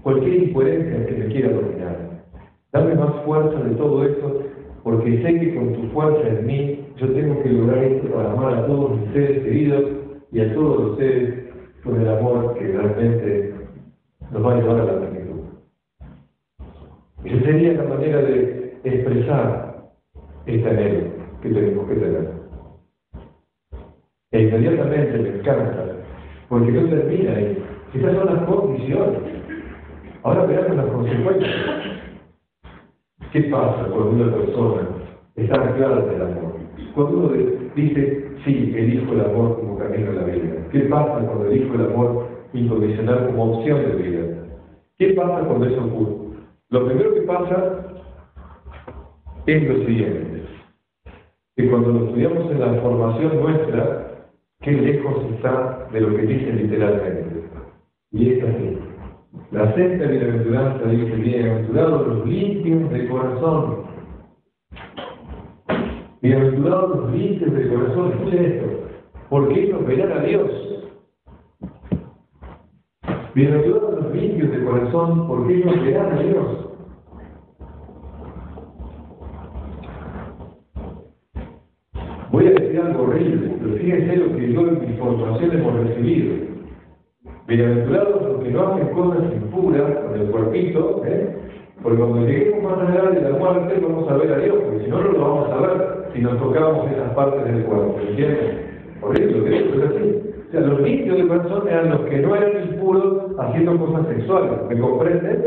[0.02, 1.96] cualquier incoherencia que me quiera dominar.
[2.72, 4.49] Dame más fuerza de todo eso
[4.82, 8.54] porque sé que con tu fuerza en mí yo tengo que lograr esto para amar
[8.54, 9.84] a todos mis seres queridos
[10.32, 11.34] y a todos los seres
[11.82, 13.54] con el amor que realmente
[14.30, 15.40] nos va a llevar a la plenitud.
[17.24, 19.90] Esa sería la manera de expresar
[20.46, 21.10] este anhelo
[21.42, 22.30] que tenemos que tener.
[24.32, 25.96] E inmediatamente me encanta,
[26.48, 27.64] porque no termina ahí.
[27.94, 29.20] Estas son las condiciones.
[30.22, 31.99] Ahora veamos las consecuencias.
[33.32, 34.88] ¿Qué pasa cuando una persona
[35.36, 36.54] está anclada en el amor?
[36.94, 37.28] Cuando uno
[37.76, 40.68] dice, sí, elijo el amor como camino a la vida.
[40.72, 44.46] ¿Qué pasa cuando elijo el amor incondicional como opción de vida?
[44.98, 46.38] ¿Qué pasa cuando eso ocurre?
[46.70, 47.86] Lo primero que pasa
[49.46, 50.42] es lo siguiente,
[51.56, 54.26] que cuando lo estudiamos en la formación nuestra,
[54.60, 57.44] qué lejos está de lo que dice literalmente.
[58.10, 58.89] Y es así.
[59.32, 63.84] La sexta bienaventuranza dice, bienaventurados los limpios de corazón.
[66.20, 68.66] Bienaventurados los limpios de corazón, escuchen esto,
[69.28, 70.50] porque ellos verán a Dios.
[73.36, 76.66] Bienaventurados los limpios de corazón, porque ellos verán a Dios.
[82.32, 86.49] Voy a decir algo horrible, pero fíjense lo que yo en mis formaciones hemos recibido.
[87.50, 91.36] Bienaventurados los que no hacen cosas impuras con el cuerpito, ¿eh?
[91.82, 94.88] porque cuando lleguemos más allá de la muerte vamos a ver a Dios, porque si
[94.88, 98.84] no, no lo vamos a ver si nos tocamos esas partes del cuerpo, ¿entienden?
[99.00, 100.22] Por eso que eso es así.
[100.46, 104.52] O sea, los limpios de corazón eran los que no eran impuros haciendo cosas sexuales,
[104.68, 105.44] ¿me comprenden?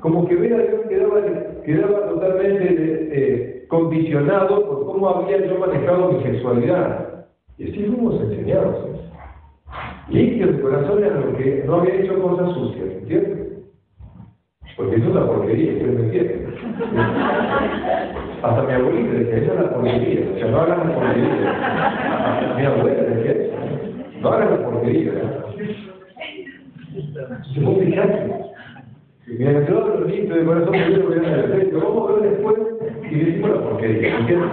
[0.00, 1.22] Como que ver a Dios quedaba,
[1.64, 7.24] quedaba totalmente eh, condicionado por cómo había yo manejado mi sexualidad.
[7.56, 8.95] Y así fuimos enseñados.
[10.08, 13.46] Limpios de corazón eran los que no habían hecho cosas sucias, ¿entiendes?
[14.76, 16.54] Porque eso es la porquería, ¿ustedes me entienden?
[18.42, 22.54] Hasta mi abuelita decía, esa es la porquería, o sea, no hagan la porquería.
[22.56, 23.54] Mi abuela decía eso,
[24.20, 25.12] no hagan la porquería.
[27.54, 28.34] Se fue picante.
[29.26, 32.56] Mira, yo los limpios de corazón primero que el efecto, vamos a ver después
[33.10, 34.18] y decimos la porquería.
[34.18, 34.50] ¿entiendes?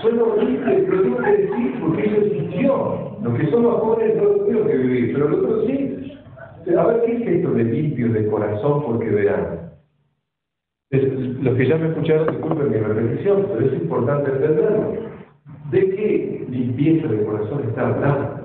[0.00, 3.16] Suena horrible, pero tengo que decir porque eso existió.
[3.22, 6.18] Los que somos jóvenes no lo tuvieron que vivir, pero los otros sí.
[6.76, 9.70] A ver, ¿qué es esto de limpio de corazón porque verán?
[10.90, 14.92] Los que ya me escucharon, disculpen mi repetición, pero es importante entenderlo.
[15.70, 18.40] ¿De qué limpieza de corazón está hablando?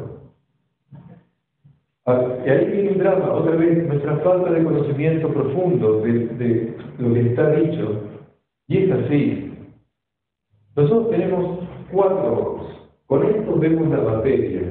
[2.45, 7.13] Y ahí viene un drama, otra vez, nuestra falta de conocimiento profundo de, de lo
[7.15, 8.14] que está dicho.
[8.67, 9.51] Y es así.
[10.75, 11.59] Nosotros tenemos
[11.91, 12.89] cuatro ojos.
[13.05, 14.61] Con esto vemos la materia.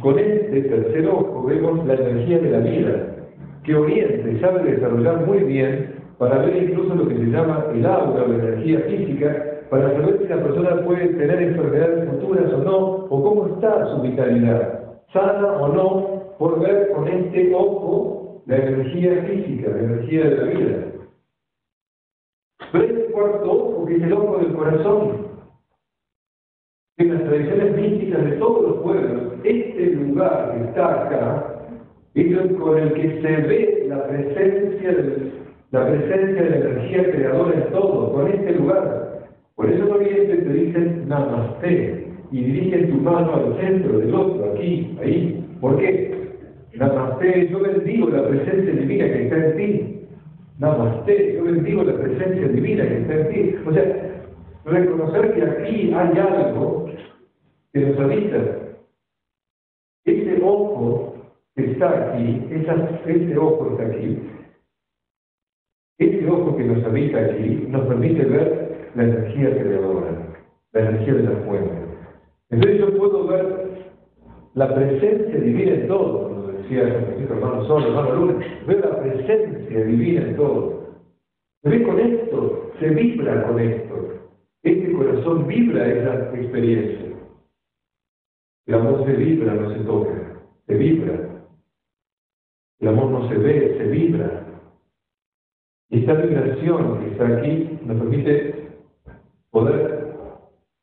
[0.00, 3.16] Con este tercer ojo vemos la energía de la vida,
[3.64, 8.26] que Oriente sabe desarrollar muy bien para ver incluso lo que se llama el aura
[8.26, 12.78] la energía física, para saber si la persona puede tener enfermedades futuras o no,
[13.08, 14.82] o cómo está su vitalidad
[15.12, 20.44] sana o no, por ver con este ojo la energía física, la energía de la
[20.44, 20.91] vida.
[22.72, 25.32] Pero este cuarto ojo, que es el ojo del corazón,
[26.98, 31.52] en las tradiciones místicas de todos los pueblos, este lugar que está acá,
[32.14, 35.32] es con el que se ve la presencia de
[35.70, 39.22] la presencia de la energía creadora en todo, con este lugar.
[39.54, 44.52] Por eso en Oriente te dicen Namaste, y dirigen tu mano al centro del otro,
[44.52, 45.46] aquí, ahí.
[45.60, 46.14] ¿Por qué?
[46.74, 50.01] Namaste, yo bendigo la presencia divina que está en ti.
[50.58, 53.56] Namaste, yo bendigo la presencia divina que está en ti.
[53.66, 54.24] O sea,
[54.64, 56.90] reconocer que aquí hay algo
[57.72, 58.38] que nos habita.
[60.04, 61.14] Ese ojo
[61.54, 64.18] que está aquí, ese ojo está aquí,
[65.98, 70.10] ese ojo que nos habita aquí nos permite ver la energía creadora,
[70.72, 71.72] la energía de la fuente.
[72.50, 73.92] Entonces yo puedo ver
[74.54, 76.41] la presencia divina en todo,
[76.80, 80.82] decía Francisco hermano Sol, veo la presencia divina en todo.
[81.62, 84.08] Se ve con esto, se vibra con esto.
[84.62, 87.16] Este corazón vibra esa experiencia.
[88.66, 91.44] El amor se vibra, no se toca, se vibra.
[92.80, 94.46] El amor no se ve, se vibra.
[95.90, 98.68] Y esta vibración que está aquí nos permite
[99.50, 100.14] poder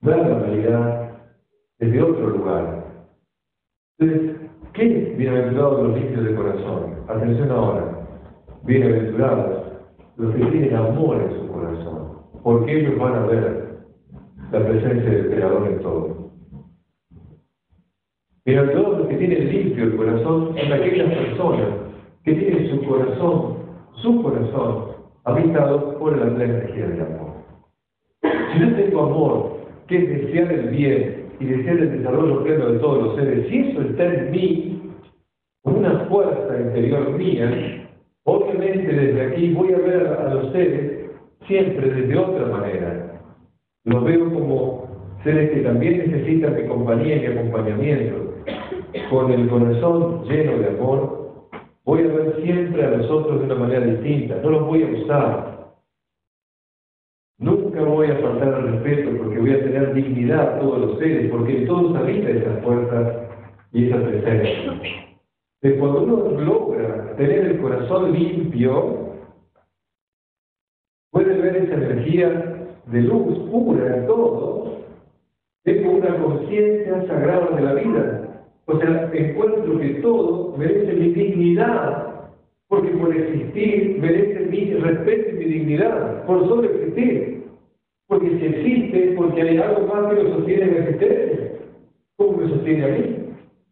[0.01, 1.19] ver la realidad
[1.79, 2.85] desde otro lugar.
[3.97, 4.38] Entonces,
[4.73, 6.95] ¿qué bienaventurados los limpios de corazón?
[7.07, 8.07] Atención ahora.
[8.63, 9.63] Bienaventurados
[10.17, 12.09] los que tienen amor en su corazón,
[12.43, 13.69] porque ellos van a ver
[14.51, 16.31] la presencia del Creador en todo.
[18.45, 21.67] Bienaventurados los que tienen limpio el corazón son aquellas personas
[22.23, 23.55] que tienen su corazón,
[24.01, 24.85] su corazón,
[25.23, 27.29] habitado por la energía del amor.
[28.21, 32.79] Si yo tengo amor, que es desear el bien, y desear el desarrollo pleno de
[32.79, 34.81] todos los seres, si eso está en mí,
[35.63, 37.87] una fuerza interior mía,
[38.23, 41.11] obviamente desde aquí voy a ver a los seres
[41.47, 43.21] siempre desde otra manera.
[43.85, 44.89] Los veo como
[45.23, 48.35] seres que también necesitan mi compañía y mi acompañamiento.
[49.09, 51.49] Con el corazón lleno de amor,
[51.85, 55.03] voy a ver siempre a los otros de una manera distinta, no los voy a
[55.03, 55.49] usar,
[57.39, 61.57] Nunca voy a faltar al respeto porque voy a tener dignidad todos los seres, porque
[61.57, 63.13] en todos habita esas fuerzas
[63.71, 64.79] y esa presencia.
[65.61, 69.15] Cuando uno logra tener el corazón limpio,
[71.11, 74.79] puede ver esa energía de luz pura en todo,
[75.63, 78.45] tengo una conciencia sagrada de la vida.
[78.65, 82.09] O sea, encuentro que todo merece mi dignidad
[82.69, 87.38] porque por existir merece mi respeto y mi dignidad, por solo existir.
[88.09, 91.51] Porque si existe, porque hay algo más que lo sostiene en la existencia.
[92.17, 93.15] ¿Cómo me sostiene a mí?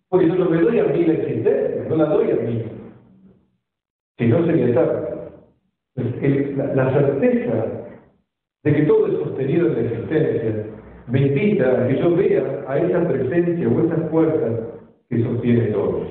[0.09, 2.63] Porque yo no me doy a mí la existencia, no la doy a mí.
[4.19, 5.03] Si no sería tal.
[5.95, 7.65] La, la certeza
[8.63, 10.65] de que todo es sostenido en la existencia
[11.07, 14.59] me invita a que yo vea a esa presencia o esas fuerzas
[15.09, 16.05] que sostiene todo.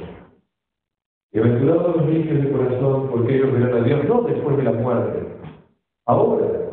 [1.32, 5.28] Y los limpios de corazón, porque ellos verán a Dios, no después de la muerte,
[6.06, 6.65] ahora.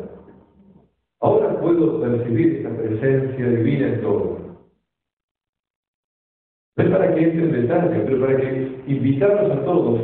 [1.24, 4.38] Ahora puedo percibir esa presencia divina en todo.
[6.76, 10.00] No es para que entre en detalle, pero para que invitarlos a todos,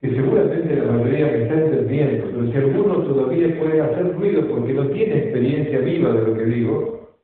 [0.00, 4.72] que seguramente la mayoría me está entendiendo, pero si alguno todavía puede hacer ruido porque
[4.72, 7.16] no tiene experiencia viva de lo que digo,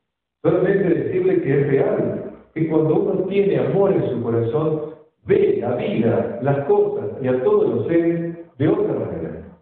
[0.42, 4.80] solamente decirle que es real, que cuando uno tiene amor en su corazón,
[5.24, 9.58] ve la vida, las cosas y a todos los seres de otra manera.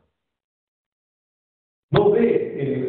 [1.93, 2.36] No ve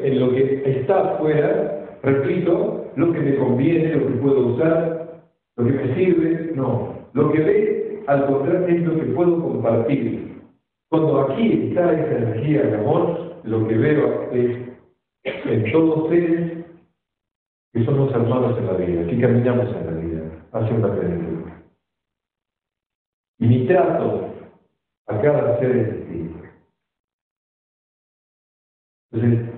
[0.04, 5.22] en, lo que está afuera, repito, lo que me conviene, lo que puedo usar,
[5.56, 6.96] lo que me sirve, no.
[7.14, 10.42] Lo que ve, al contrario, es lo que puedo compartir.
[10.90, 14.58] Cuando aquí está esa energía de amor, lo que veo es
[15.24, 16.66] en todos seres
[17.74, 20.22] que somos hermanos en la vida, que caminamos en la vida
[20.54, 21.50] hacia una plenitud.
[23.40, 24.34] Y mi trato
[25.08, 26.40] a cada ser es distinto.
[29.12, 29.57] Entonces,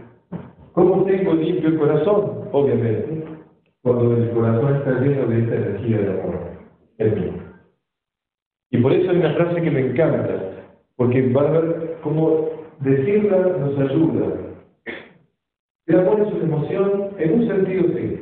[0.80, 2.48] ¿cómo tengo limpio el corazón?
[2.54, 3.26] Obviamente,
[3.82, 6.40] cuando el corazón está lleno de esta energía de amor
[7.00, 7.32] en mí.
[8.72, 12.50] Y por eso hay una frase que me encanta, porque va a ver cómo
[12.80, 14.28] decirla nos ayuda.
[15.88, 18.20] El amor es una emoción en un sentido sí.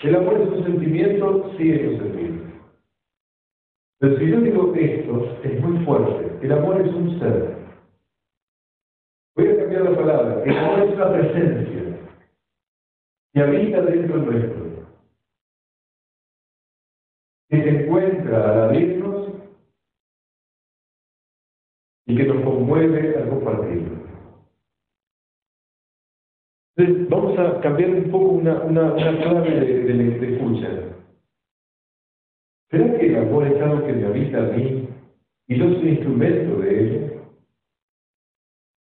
[0.00, 2.34] El amor es un sentimiento sí en un sentido.
[3.98, 6.44] Pero si yo digo esto, es muy fuerte.
[6.44, 7.56] El amor es un ser.
[9.36, 10.42] Voy a cambiar la palabra.
[10.44, 11.75] El amor es una presencia
[13.36, 14.86] que habita dentro nuestro.
[17.50, 19.28] Que se encuentra al abrirnos
[22.06, 24.06] y que nos conmueve al compartirlo.
[26.76, 30.68] Entonces, vamos a cambiar un poco una, una, clave de, de, escucha.
[32.70, 34.88] ¿Será que el amor es algo que me habita a mí
[35.48, 37.22] y yo soy instrumento de ello?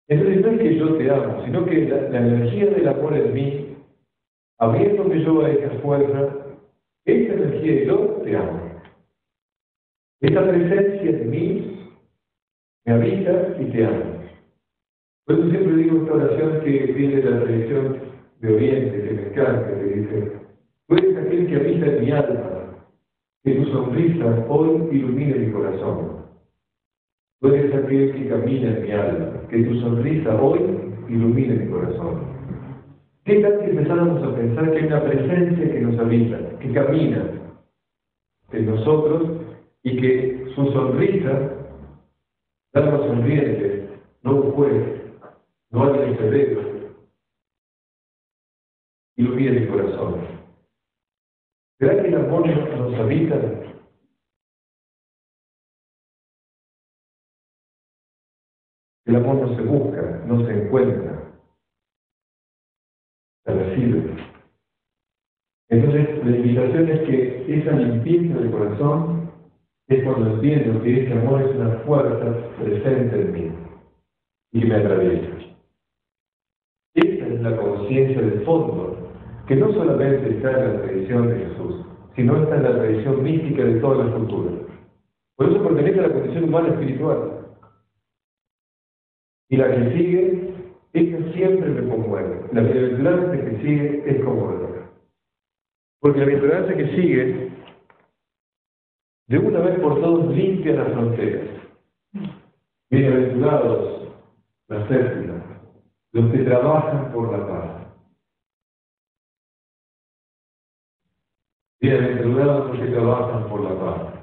[0.10, 3.71] Entonces no es que yo te amo, sino que la, energía del amor en mí,
[4.62, 6.36] abriéndome yo a esa fuerza,
[7.06, 8.62] esa energía yo te amo.
[10.22, 11.90] Esa presencia de mí
[12.86, 14.22] me habita y te amo.
[15.26, 17.98] Por eso siempre digo esta oración que viene de la tradición
[18.40, 20.32] de Oriente, que me encanta, que dice,
[20.88, 22.86] tú eres aquel que habita en mi alma,
[23.44, 26.22] que tu sonrisa hoy ilumine mi corazón.
[27.40, 30.60] Puedes aquel que camina en mi alma, que tu sonrisa hoy
[31.10, 32.41] ilumine mi corazón.
[33.24, 37.54] ¿Qué tal si empezáramos a pensar que hay una presencia que nos habita, que camina
[38.52, 39.42] en nosotros
[39.84, 41.78] y que su sonrisa,
[42.74, 43.90] alma sonriente,
[44.24, 45.02] no un juez,
[45.70, 46.62] no alguien severo,
[49.18, 50.22] ilumine mi corazón?
[51.78, 53.36] ¿Será que el amor nos habita?
[59.06, 61.11] El amor no se busca, no se encuentra,
[65.70, 69.32] Entonces, la invitación es que esa limpieza del corazón
[69.88, 73.52] es cuando entiendo que ese amor es una fuerza presente en mí
[74.54, 75.30] y me atraviesa.
[76.94, 79.12] Esa es la conciencia de fondo
[79.48, 81.86] que no solamente está en la tradición de Jesús,
[82.16, 84.54] sino está en la tradición mística de todas las culturas.
[85.36, 87.48] Por eso pertenece a la condición humana espiritual.
[89.50, 90.51] Y la que sigue,
[90.94, 92.42] esa siempre me conmueve.
[92.52, 94.92] La bienaventuranza que sigue es conmovedora.
[96.00, 97.52] Porque la bienaventuranza que sigue,
[99.28, 101.48] de una vez por todas, limpia las fronteras.
[102.90, 104.02] Bienaventurados
[104.68, 105.44] las células,
[106.12, 107.88] los que trabajan por la paz.
[111.80, 114.14] Bienaventurados los que trabajan por la paz,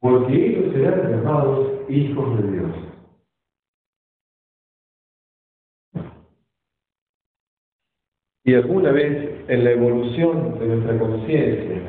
[0.00, 2.93] porque ellos serán llamados hijos de Dios.
[8.46, 11.80] Y alguna vez en la evolución de nuestra conciencia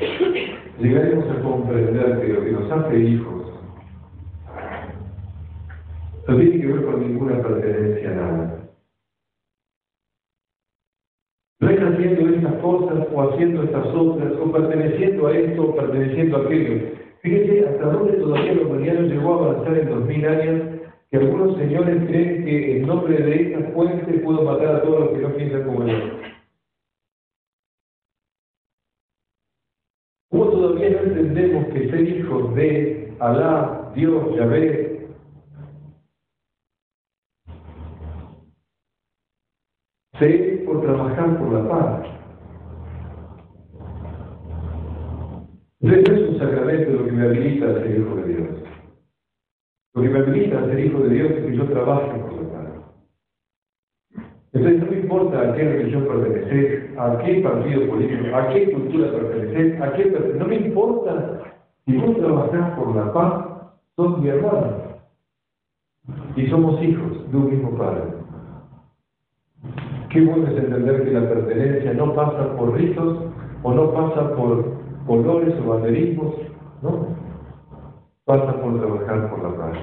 [0.80, 3.46] llegaremos a comprender que lo que nos hace hijos
[6.26, 8.68] no tiene que ver con ninguna pertenencia a nada.
[11.60, 16.36] No es haciendo estas cosas o haciendo estas otras, o perteneciendo a esto o perteneciendo
[16.38, 16.90] a aquello.
[17.20, 20.62] Fíjense hasta dónde todavía la humanidad llegó a avanzar en dos mil años,
[21.10, 25.10] que algunos señores creen que en nombre de esa fuente puedo matar a todos los
[25.10, 25.96] que no piensan como yo.
[30.28, 35.08] ¿Cómo todavía no entendemos que ser de Alá, Dios, Yahvé,
[40.18, 42.06] se por trabajar por la paz?
[45.80, 48.48] Entonces es un sacramento lo que me habilita a ser hijo de Dios.
[49.94, 52.52] Lo que me habilita a ser hijo de Dios es que yo trabaje por la
[52.52, 52.66] paz.
[54.52, 59.12] Entonces no me importa a qué religión pertenecer, a qué partido político, a qué cultura
[59.12, 61.35] pertenecer, a qué no me importa
[61.86, 63.44] si vos trabajás por la paz,
[63.94, 64.76] sos mi hermano.
[66.34, 68.02] Y somos hijos de un mismo padre.
[70.10, 73.18] Qué bueno es entender que la pertenencia no pasa por ritos
[73.62, 74.64] o no pasa por
[75.06, 76.34] colores o banderismos,
[76.82, 77.16] ¿no?
[78.24, 79.78] Pasa por trabajar por la paz.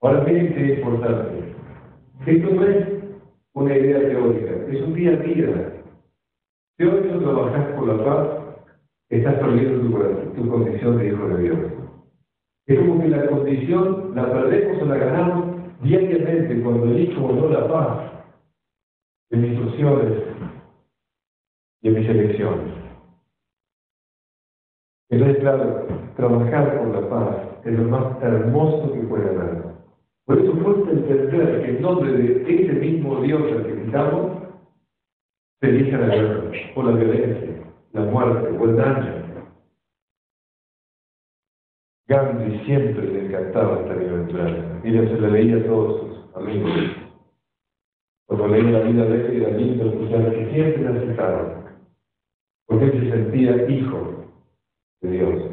[0.00, 1.54] Ahora miren qué importante.
[2.26, 2.88] Esto no es
[3.52, 5.82] una idea teórica, es un día a día.
[6.78, 8.39] Si hoy no trabajas por la paz,
[9.10, 11.58] estás perdiendo tu, tu condición de hijo de Dios.
[12.66, 15.44] Es como que la condición la perdemos o la ganamos
[15.82, 18.10] diariamente cuando elijo o no la paz
[19.30, 20.22] en mis opciones
[21.82, 22.74] y en mis elecciones.
[25.10, 29.64] Entonces, claro, trabajar por la paz es lo más hermoso que puede haber.
[30.24, 34.40] Por eso cuesta entender que en nombre de ese mismo Dios al que gritamos,
[35.60, 37.59] se elige la guerra, o la violencia,
[37.92, 39.20] la muerte, o el daño.
[42.10, 44.80] Gandhi siempre le encantaba esta bienaventuranza.
[44.82, 46.72] Ella se la leía a todos sus amigos.
[48.26, 51.64] Cuando leía la vida de él, era lindo escuchar que siempre la aceptaron.
[52.66, 54.24] Porque él se sentía hijo
[55.02, 55.50] de Dios.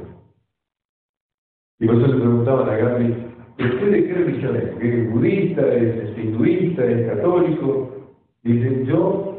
[1.80, 3.28] Y por eso le preguntaban a Gandhi,
[3.60, 4.82] ¿usted de qué religión es?
[4.82, 8.14] ¿Es budista, es, hinduista, es católico?
[8.44, 9.37] Y dicen, yo,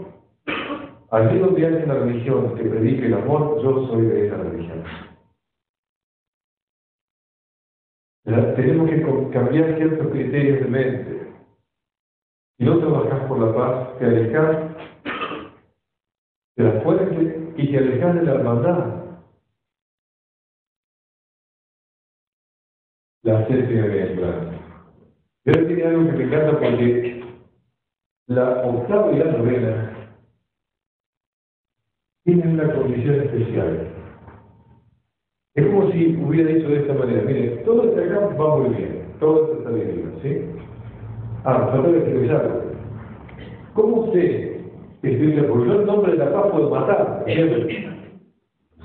[1.10, 4.85] allí donde hay una religión que predique el amor, yo soy de esa religión.
[8.24, 11.32] Tenemos que cambiar ciertos criterios de mente.
[12.59, 14.76] Si no trabajas por la paz, te alejas
[16.56, 18.98] de la fuente y te alejas de la hermandad.
[23.28, 24.59] la séptima bienaventuranza.
[25.44, 27.24] Pero tiene algo que me encanta porque
[28.26, 29.98] la octava y la novena
[32.29, 33.89] tienen una condición especial.
[35.55, 39.05] Es como si hubiera dicho de esta manera, mire, todo este acá va muy bien,
[39.19, 40.43] todo esto está bien, ¿sí?
[41.45, 42.63] Ah, falta expresarlo.
[43.73, 44.61] ¿Cómo usted
[45.03, 45.43] explica?
[45.49, 47.25] Porque yo en nombre de la paz puedo matar,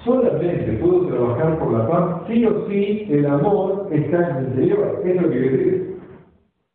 [0.05, 5.01] Solamente puedo trabajar por la paz, sí o sí el amor está en el interior,
[5.03, 5.97] es lo que quiero decir.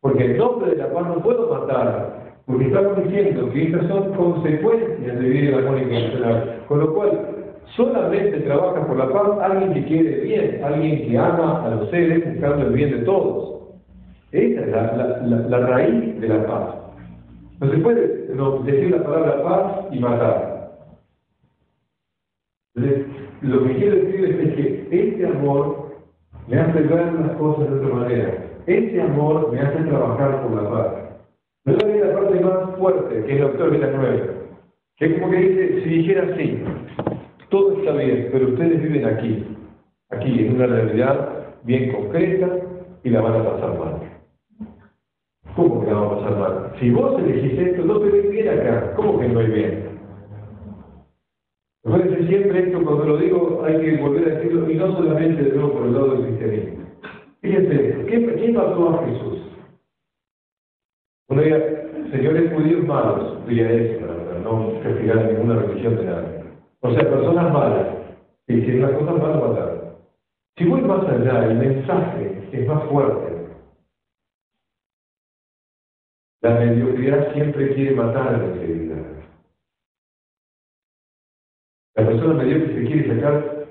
[0.01, 2.18] Porque en nombre de la paz no puedo matar,
[2.49, 6.63] porque estamos diciendo que estas son consecuencias de vivir el amor incondicional.
[6.67, 7.27] Con lo cual,
[7.75, 12.25] solamente trabaja por la paz alguien que quiere bien, alguien que ama a los seres
[12.25, 13.59] buscando el bien de todos.
[14.31, 16.75] Esa es la, raíz de la paz.
[17.59, 18.25] No se puede
[18.63, 20.71] decir la palabra paz y matar.
[22.73, 25.91] Lo que quiero decirles es que este amor
[26.47, 28.33] me hace ver las cosas de otra manera.
[28.65, 31.08] Este amor me hace trabajar por la paz.
[31.69, 34.25] Me da la parte más fuerte, que es el doctor Villanueva,
[34.97, 36.63] que es como que dice, si dijera así,
[37.49, 39.43] todo está bien, pero ustedes viven aquí,
[40.09, 41.29] aquí, en una realidad
[41.63, 42.49] bien concreta,
[43.03, 43.99] y la van a pasar mal.
[45.55, 46.73] ¿Cómo que la van a pasar mal?
[46.79, 49.89] Si vos elegís esto, no te ves bien acá, ¿cómo que no hay bien?
[51.83, 55.51] Recuerden siempre esto, cuando lo digo, hay que volver a decirlo, y no solamente de
[55.51, 56.79] nuevo por el lado del cristianismo.
[57.41, 59.48] Fíjense esto, ¿qué, pasó a Jesús?
[61.29, 61.59] Uno diría,
[62.11, 64.05] señores judíos malos, diría eso,
[64.43, 66.43] no castigar ninguna religión de nada.
[66.81, 67.87] O sea, personas malas,
[68.47, 69.79] que hicieron las cosas malas, mataron.
[70.57, 73.47] Si voy más allá, el mensaje es más fuerte.
[76.41, 79.05] La mediocridad siempre quiere matar a la integridad.
[81.95, 83.67] La persona que se quiere sacar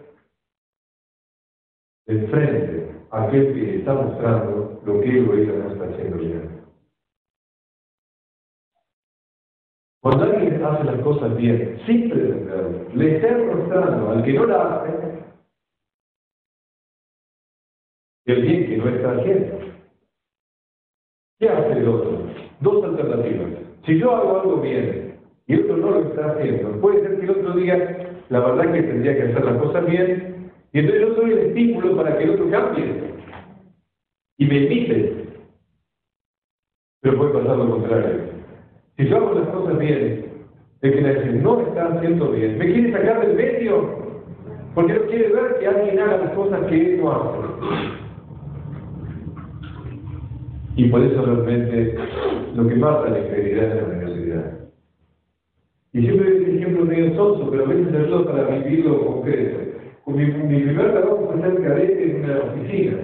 [2.06, 6.57] de frente a aquel que está mostrando lo que él o ella está haciendo bien.
[10.08, 14.76] Cuando alguien hace las cosas bien, sin pretenderlo, le está mostrando al que no la
[14.76, 14.90] hace
[18.24, 19.58] el bien que no está haciendo.
[21.38, 22.22] ¿Qué hace el otro?
[22.60, 23.50] Dos alternativas.
[23.84, 27.30] Si yo hago algo bien y otro no lo está haciendo, puede ser que el
[27.30, 27.76] otro diga,
[28.30, 31.96] la verdad que tendría que hacer las cosas bien, y entonces yo soy el estímulo
[31.98, 33.14] para que el otro cambie
[34.38, 35.26] y me invite.
[37.02, 38.37] Pero puede pasar lo contrario.
[38.98, 40.24] Si yo hago las cosas bien,
[40.82, 43.96] el que dice, no está haciendo bien, me quiere sacar del medio,
[44.74, 47.38] porque no quiere ver que alguien haga las cosas que él no hace.
[50.74, 51.94] Y por eso realmente
[52.56, 54.58] lo que mata la integridad es la generosidad.
[55.92, 59.58] Y siempre doy el ejemplo medio sonso, pero a veces ayuda para vivirlo concreto.
[60.06, 62.98] Mi, mi primer trabajo fue ser cadete en una oficina.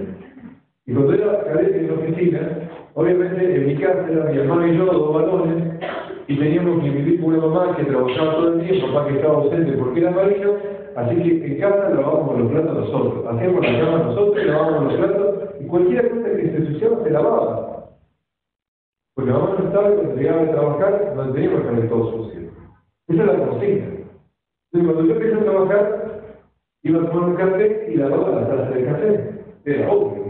[0.87, 2.64] Y cuando era cadete en la oficina,
[2.95, 5.75] obviamente en mi casa era mi hermano y yo, dos varones,
[6.27, 9.35] y teníamos que vivir con una mamá que trabajaba todo el día, papá que estaba
[9.35, 10.53] ausente porque era marino,
[10.97, 15.35] así que en casa lavábamos los platos nosotros, hacíamos la cama nosotros, lavábamos los platos,
[15.61, 17.75] y cualquier cosa que se ensuciaba se lavaba.
[19.15, 22.11] Porque la mamá no estaba y cuando llegaba a trabajar, no teníamos que dejar todo
[22.11, 22.41] sucio.
[23.09, 23.85] Esa es la cocina.
[24.73, 26.21] Entonces cuando yo empecé a trabajar,
[26.83, 29.45] iba a tomar un café y lavaba la taza de café.
[29.67, 30.24] Era obvio.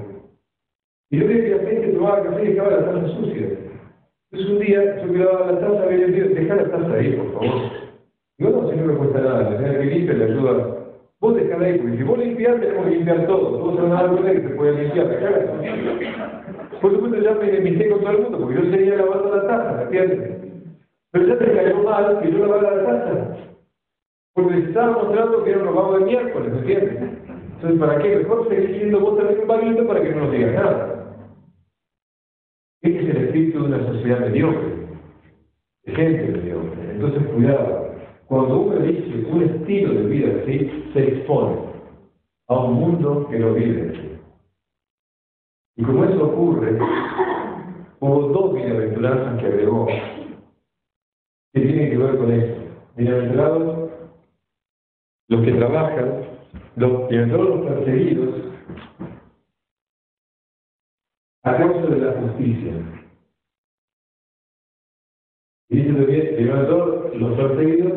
[1.11, 3.49] Y yo gente tomaba café y dejaba la taza sucia.
[4.33, 7.33] Entonces un día yo miraba la taza y le dije, deja la taza ahí, por
[7.33, 7.61] favor.
[8.39, 10.77] Digo, no, si no me cuesta nada, la señora que limpia le ayuda.
[11.21, 13.59] Vos dejala ahí, porque si vos limpiás, tenemos que limpiar todo.
[13.59, 16.81] Todos se van a dar que se puede limpiar la cara.
[16.81, 19.73] Por supuesto, ya me enemicé con todo el mundo, porque yo seguía lavando la taza,
[19.73, 20.31] ¿me entiendes?
[21.13, 23.37] Pero ya te cayó mal que yo lavara la taza.
[24.35, 26.99] Porque se estaba mostrando que era un robado de miércoles, ¿me entiendes?
[27.55, 28.17] Entonces, ¿para qué?
[28.17, 30.94] Mejor seguir siendo vos también un vaguito para que no nos digas nada.
[32.85, 34.75] Es el espíritu de una sociedad mediocre,
[35.85, 36.91] de gente mediocre.
[36.91, 37.95] Entonces, cuidado.
[38.27, 41.57] Cuando uno elige un estilo de vida así, se expone
[42.47, 44.19] a un mundo que no vive así.
[45.77, 46.79] Y como eso ocurre,
[48.01, 49.87] hubo dos bienaventuranzas que agregó,
[51.55, 52.63] que tienen que ver con esto.
[52.97, 53.91] Bienaventurados
[55.29, 56.21] los que trabajan,
[56.77, 58.35] los bienaventurados los perseguidos,
[61.45, 62.73] a causa de la justicia.
[65.69, 67.93] Y dice también, bienaventurados los perseguidos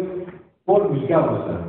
[0.65, 1.67] por mi causa.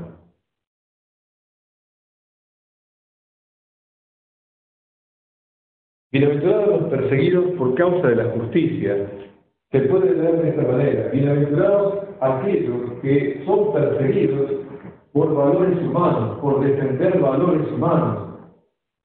[6.10, 9.12] Bienaventurados los perseguidos por causa de la justicia.
[9.70, 11.08] Se puede leer de esta manera.
[11.10, 14.50] Bienaventurados aquellos que son perseguidos
[15.12, 18.27] por valores humanos, por defender valores humanos,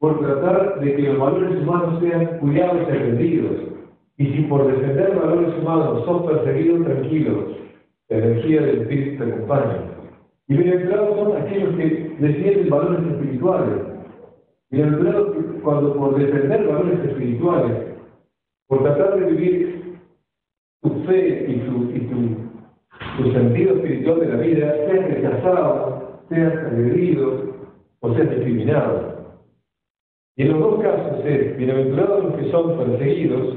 [0.03, 3.55] por tratar de que los valores humanos sean cuidados y atendidos.
[4.17, 7.45] Y si por defender valores humanos son perseguidos, tranquilos,
[8.09, 9.77] la energía del Espíritu te acompaña.
[10.49, 13.75] Y bienaventurados son aquellos que defienden valores espirituales.
[14.71, 17.77] Bienaventurados cuando por defender valores espirituales,
[18.67, 19.99] por tratar de vivir
[20.81, 26.57] tu fe y tu, y tu, tu sentido espiritual de la vida, seas rechazado, seas
[26.57, 27.53] agredido
[28.01, 29.12] o seas discriminado.
[30.35, 33.55] Y en los dos casos es, bienaventurados los que son perseguidos,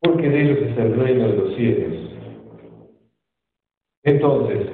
[0.00, 2.16] porque de ellos es el reino de los cielos.
[4.04, 4.70] Entonces,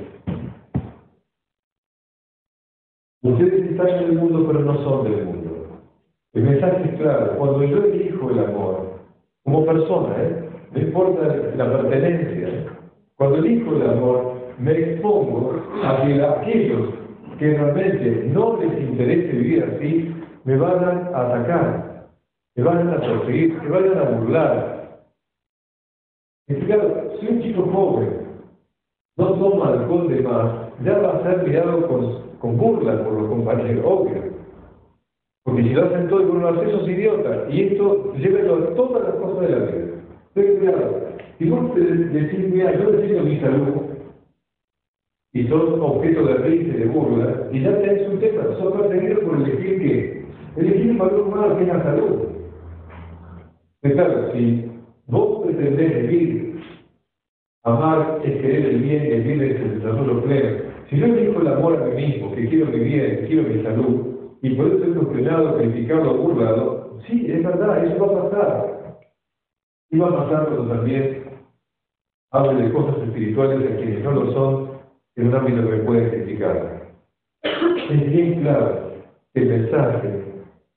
[3.22, 5.66] ustedes están en el mundo, pero no son del mundo.
[6.34, 9.00] El mensaje es claro, cuando yo elijo el amor,
[9.42, 10.48] como persona, ¿eh?
[10.72, 12.76] no importa la pertenencia,
[13.16, 16.90] cuando elijo el amor, me expongo a que aquellos
[17.40, 22.08] que realmente no les interese vivir así, me van a atacar,
[22.56, 24.78] me van a perseguir, me van a burlar.
[26.48, 28.28] Y claro, si un chico joven
[29.16, 30.52] no toma alcohol de más,
[30.84, 34.22] ya va a ser mirado con, con burla por los compañeros, obvio.
[35.44, 37.46] Porque si lo hacen todo y por lo haces, sos idiota.
[37.50, 39.86] Y esto lleva a todas las cosas de la vida.
[40.34, 41.00] Ten cuidado.
[41.38, 43.74] Si vos decís, mira, yo decido mi salud,
[45.32, 49.20] y sos objeto de risa y de burla, y ya tenés un tema, sos perseguido
[49.20, 50.26] por elegir qué?
[50.56, 52.28] Elegir un valor humano que es la salud.
[53.80, 54.70] Pero claro, si
[55.06, 56.60] vos pretendés vivir,
[57.64, 60.58] amar es querer el bien, el bien es el desarrollo pleno.
[60.88, 64.06] Si yo elijo el amor a mí mismo, que quiero mi bien, quiero mi salud,
[64.40, 68.98] y puedo ser cuestionado, criticado, burlado, sí, es verdad, eso va a pasar.
[69.90, 71.24] Y va a pasar cuando también
[72.30, 74.67] hable de cosas espirituales a quienes no lo son
[75.18, 76.88] en un ámbito que me pueden criticar.
[77.42, 78.92] Es bien claro
[79.34, 80.22] que el mensaje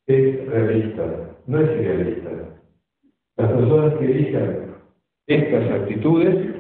[0.08, 1.04] es realista,
[1.46, 2.30] no es idealista.
[3.38, 4.58] Las personas que elijan
[5.28, 6.56] estas actitudes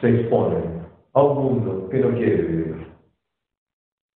[0.00, 0.82] se exponen
[1.12, 2.86] a un mundo que no quiere vivir.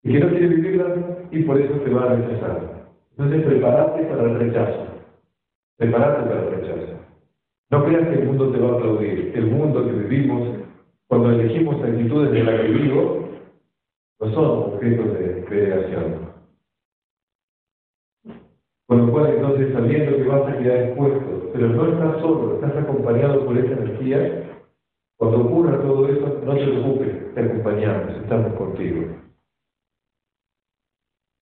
[0.03, 0.95] Y que no quiere vivirla
[1.31, 2.85] y por eso te va a rechazar.
[3.11, 4.87] Entonces prepárate para el rechazo.
[5.77, 6.93] Prepárate para el rechazo.
[7.71, 9.31] No creas que el mundo te va a aplaudir.
[9.35, 10.64] El mundo que vivimos,
[11.07, 13.29] cuando elegimos actitudes de la que vivo,
[14.19, 16.25] no son objetos de creación.
[18.87, 22.83] Con lo cual, entonces, sabiendo que vas a quedar expuesto, pero no estás solo, estás
[22.83, 24.43] acompañado por esa energía,
[25.17, 29.07] cuando ocurra todo eso, no te preocupes, te acompañamos, estamos contigo.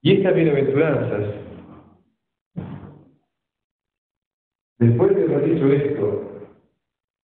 [0.02, 1.36] Y estas bienaventuranzas,
[4.80, 6.33] después de haber dicho esto,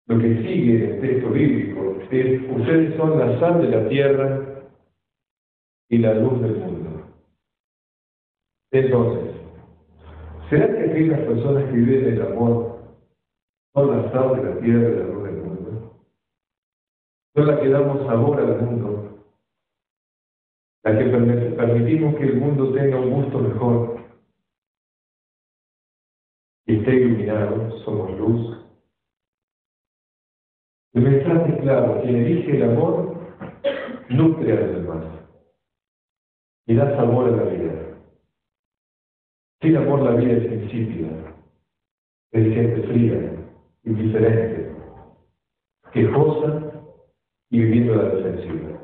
[0.09, 4.71] lo que sigue en el texto bíblico es, ustedes son la sal de la tierra
[5.91, 7.03] y la luz del mundo.
[8.73, 9.35] Entonces,
[10.49, 12.79] ¿será que aquellas personas que viven el amor
[13.75, 16.07] son la sal de la tierra y la luz del mundo?
[17.35, 19.25] Son las que damos sabor al mundo,
[20.85, 23.99] las que permitimos que el mundo tenga un gusto mejor
[26.67, 28.58] y esté iluminado, somos luz.
[30.95, 33.19] El mensaje es claro, quien elige el amor
[34.09, 35.05] nutre a los demás
[36.67, 37.73] y da sabor a la vida.
[39.61, 41.35] Sin amor la vida es insípida,
[42.33, 43.47] es gente fría,
[43.85, 44.77] indiferente,
[45.93, 46.73] quejosa
[47.51, 48.79] y viviendo la defensiva.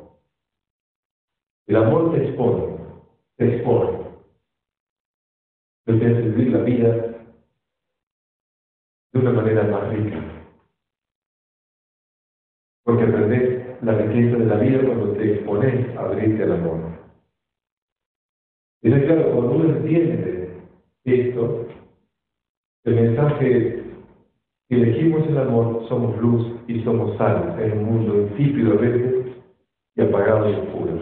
[1.66, 2.76] El amor te expone,
[3.36, 4.04] te expone,
[5.86, 7.14] hace vivir la vida
[9.12, 10.43] de una manera más rica.
[12.84, 16.80] Porque aprendes la riqueza de la vida cuando te expones a abrirte al amor.
[18.82, 20.62] Y es claro, cuando uno entiende
[21.04, 21.66] esto,
[22.84, 23.82] el mensaje
[24.68, 29.36] que elegimos el amor, somos luz y somos sal en un mundo insípido a veces
[29.96, 31.00] y apagado y oscuro.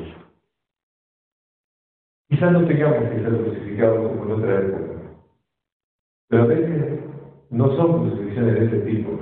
[2.29, 4.93] Quizás no tengamos que ser crucificados como en otra época,
[6.29, 7.01] pero a veces
[7.51, 9.19] no son crucifixiones de ese tipo.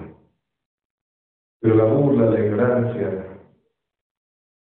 [1.61, 3.39] Pero la burla, la ignorancia,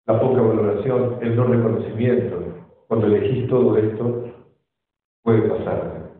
[0.06, 2.56] la poca valoración, el no reconocimiento,
[2.86, 4.32] cuando elegís todo esto,
[5.22, 6.12] puede pasar.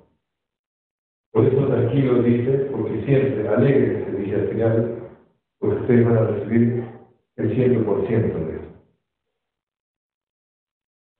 [1.32, 5.08] Por eso tranquilo dice, porque siempre alegre se dice al final,
[5.58, 6.84] porque ustedes van a recibir
[7.36, 8.66] el 100% de esto.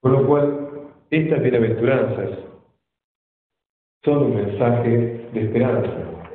[0.03, 2.39] Con lo cual, estas bienaventuranzas
[4.05, 6.33] son un mensaje de esperanza.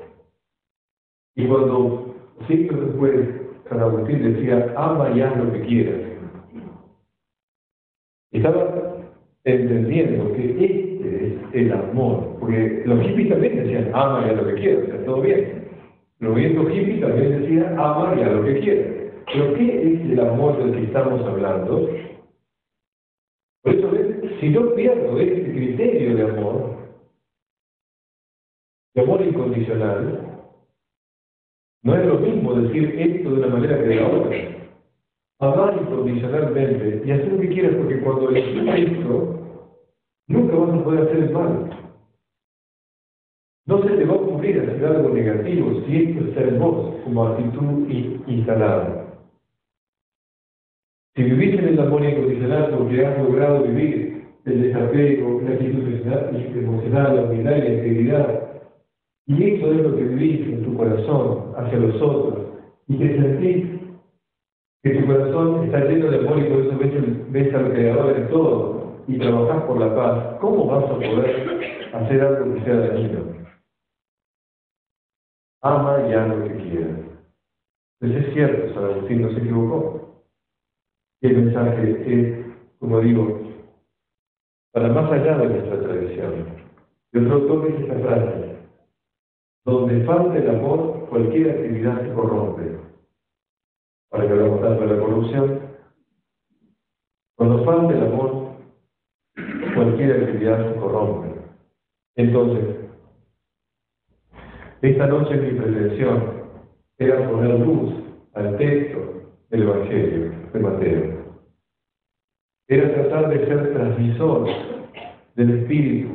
[1.36, 2.11] Y cuando
[2.48, 6.02] siglos después San Agustín decía, ama ya lo que quieras,
[8.32, 8.98] estaba
[9.44, 14.56] entendiendo que este es el amor, porque los hippies también decían, ama ya lo que
[14.56, 15.62] quieras, sea, todo bien.
[16.20, 18.88] Los movimiento hippie también decía, ama ya lo que quieras.
[19.34, 21.90] Pero ¿qué es el amor del que estamos hablando?
[23.64, 23.92] Por eso,
[24.40, 26.78] si yo pierdo este criterio de amor,
[28.94, 30.31] de amor incondicional,
[31.84, 34.38] no es lo mismo decir esto de una manera que de la otra.
[35.40, 39.40] Amar incondicionalmente y hacer lo que quieras, porque cuando elegís esto,
[40.28, 41.70] nunca vas a poder hacer el mal.
[43.66, 47.28] No se te va a ocurrir hacer algo negativo si esto está en vos como
[47.28, 47.90] actitud
[48.28, 49.08] instalada.
[51.16, 57.16] Si vivís en el amor incondicional porque has logrado vivir el desapego, la actitud emocional,
[57.16, 58.51] la humildad y la integridad,
[59.28, 62.48] y eso es lo que vivís en tu corazón hacia los otros,
[62.88, 63.82] y te sentís
[64.84, 68.30] que tu corazón está lleno de amor y por eso ves, ves al Creador en
[68.30, 73.32] todo y trabajás por la paz, ¿cómo vas a poder hacer algo que sea dañino?
[75.62, 76.98] Ama ya lo que quieras.
[78.00, 80.24] Entonces es cierto, San Agustín no se equivocó.
[81.22, 82.46] Y el mensaje es,
[82.80, 83.42] como digo,
[84.74, 86.48] para más allá de nuestra tradición.
[87.14, 88.51] Y otro autor dice esta frase,
[89.66, 92.78] donde falta el amor, cualquier actividad se corrompe.
[94.10, 95.60] Para que hablamos tanto la corrupción,
[97.38, 98.56] cuando falta el amor,
[99.76, 101.42] cualquier actividad se corrompe.
[102.16, 102.76] Entonces,
[104.82, 106.42] esta noche mi pretensión
[106.98, 107.94] era poner luz
[108.34, 109.00] al texto
[109.50, 111.22] del Evangelio de Mateo.
[112.68, 114.48] Era tratar de ser transmisor
[115.36, 116.10] del Espíritu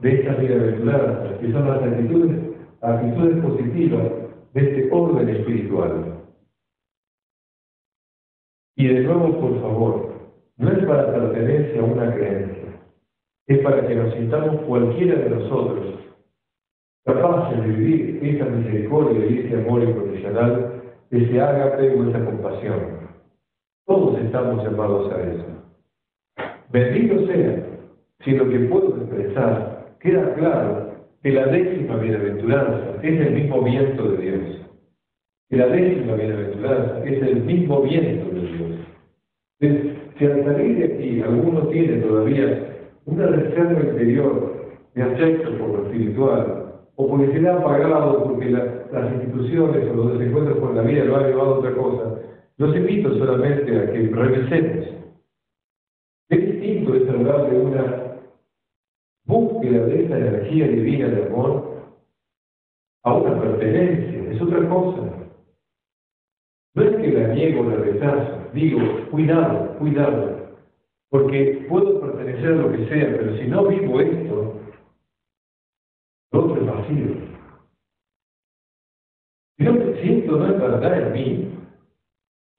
[0.00, 2.51] de estas bienaventuranzas, que son las actitudes,
[2.82, 4.02] actitudes positivas
[4.54, 6.18] de este orden espiritual.
[8.76, 10.12] Y de nuevo, por favor,
[10.56, 12.80] no es para pertenecer a una creencia,
[13.46, 15.98] es para que nos sintamos cualquiera de nosotros
[17.04, 23.10] capaces de vivir esa misericordia y ese amor incondicional, ese ágape o esa compasión.
[23.86, 25.44] Todos estamos llamados a eso.
[26.70, 27.66] Bendito sea
[28.24, 30.81] si lo que puedo expresar queda claro
[31.22, 34.40] que la décima bienaventuranza es el mismo viento de Dios.
[35.48, 39.88] Que la décima bienaventuranza es el mismo viento de Dios.
[40.18, 42.76] si al salir de aquí alguno tiene todavía
[43.06, 44.52] una reserva interior
[44.94, 46.62] de afecto por lo espiritual,
[46.96, 51.04] o porque se le ha apagado porque las instituciones o los desencuentros con la vida
[51.04, 52.18] lo han llevado a otra cosa,
[52.58, 54.86] los invito solamente a que revisemos.
[56.28, 58.01] Qué distinto es hablar de una
[59.62, 61.92] búsqueda de esa energía divina de amor
[63.04, 65.28] a una pertenencia, es otra cosa.
[66.74, 68.80] No es que la niego, la rechazo, digo,
[69.10, 70.56] cuidado, cuidado,
[71.10, 74.60] porque puedo pertenecer a lo que sea, pero si no vivo esto,
[76.32, 77.32] lo otro es vacío.
[79.58, 81.58] Si no me siento no es verdad en mí,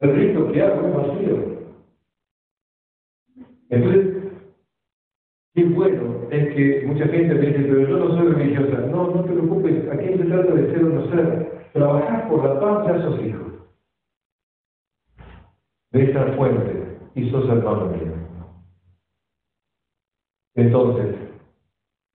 [0.02, 1.54] el rito que hago es vacío.
[3.70, 4.23] Entonces,
[5.54, 8.88] qué bueno es que mucha gente me dice, pero yo no soy religiosa.
[8.88, 11.70] No, no te preocupes, aquí se trata de ser o no ser.
[11.74, 13.54] Trabajar por la paz de esos hijos.
[15.92, 18.14] De esa fuente, y sos hermano mío.
[20.56, 21.16] Entonces,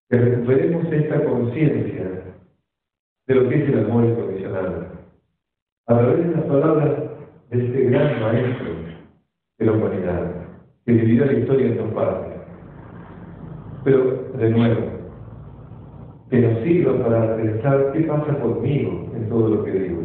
[0.09, 2.35] que recuperemos esta conciencia
[3.27, 4.93] de lo que es el amor incondicional.
[5.87, 6.99] A través de las palabras
[7.51, 8.69] de este gran maestro
[9.59, 10.47] de la humanidad,
[10.85, 12.28] que dividió la historia en dos partes.
[13.85, 14.81] Pero, de nuevo,
[16.31, 20.03] que nos sirva para pensar qué pasa conmigo en todo lo que digo.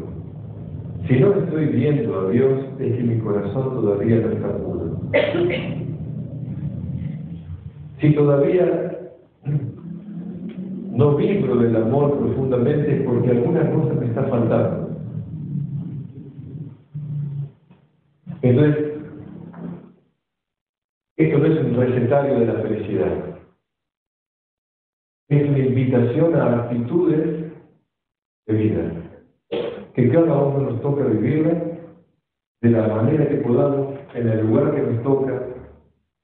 [1.07, 5.01] Si no estoy viendo a Dios, es que mi corazón todavía no está puro.
[7.99, 8.99] Si todavía
[10.91, 14.89] no vibro del amor profundamente es porque alguna cosa me está faltando.
[18.43, 18.93] Entonces,
[21.17, 23.32] esto no es un recetario de la felicidad.
[25.33, 27.51] Es una invitación a actitudes
[28.45, 28.83] de vida,
[29.95, 31.59] que cada uno nos toca vivirla
[32.61, 35.41] de la manera que podamos, en el lugar que nos toca,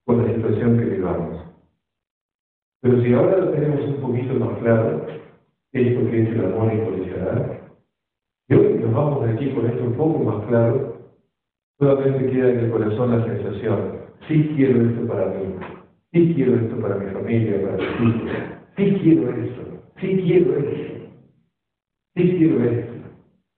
[0.06, 1.44] con la situación que vivamos.
[2.82, 5.08] Pero si ahora lo tenemos un poquito más claro,
[5.74, 7.62] esto que es el amor incondicional,
[8.48, 10.98] y hoy nos vamos de aquí con esto un poco más claro,
[11.80, 15.56] solamente queda en el corazón la sensación, sí quiero esto para mí,
[16.14, 19.62] sí quiero esto para mi familia, para mis hijos, sí quiero esto,
[20.00, 20.94] sí quiero esto,
[22.16, 22.94] sí quiero esto.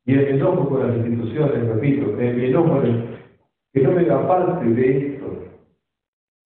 [0.06, 2.82] Y mi enojo con las instituciones, repito, mi enojo
[3.74, 5.44] que no me da parte de esto,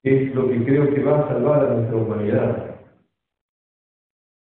[0.04, 2.76] es lo que creo que va a salvar a nuestra humanidad.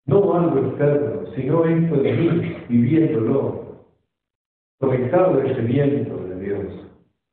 [0.06, 3.88] No algo externo, sino esto de mí, viviéndolo,
[4.80, 6.92] conectado a ese de Dios,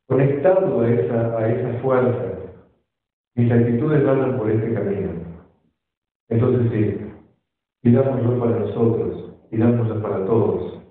[0.09, 2.37] conectado a esa, a esa fuerza.
[3.37, 5.30] Mis actitudes van por este camino.
[6.31, 7.13] Entonces sí,
[7.83, 10.83] pidámoslo para nosotros, pidámoslo para todos,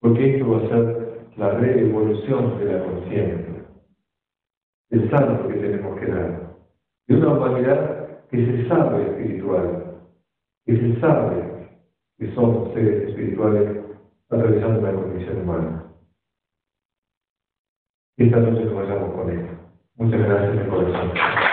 [0.00, 3.52] porque esto va a ser la reevolución de la conciencia
[4.92, 6.54] el santo que tenemos que dar,
[7.08, 10.02] de una humanidad que se sabe espiritual,
[10.66, 11.70] que se sabe
[12.18, 13.84] que somos seres espirituales
[14.28, 15.84] atravesando la condición humana.
[18.18, 19.52] Esta noche nos vayamos con esto.
[19.96, 21.51] Muchas gracias de corazón.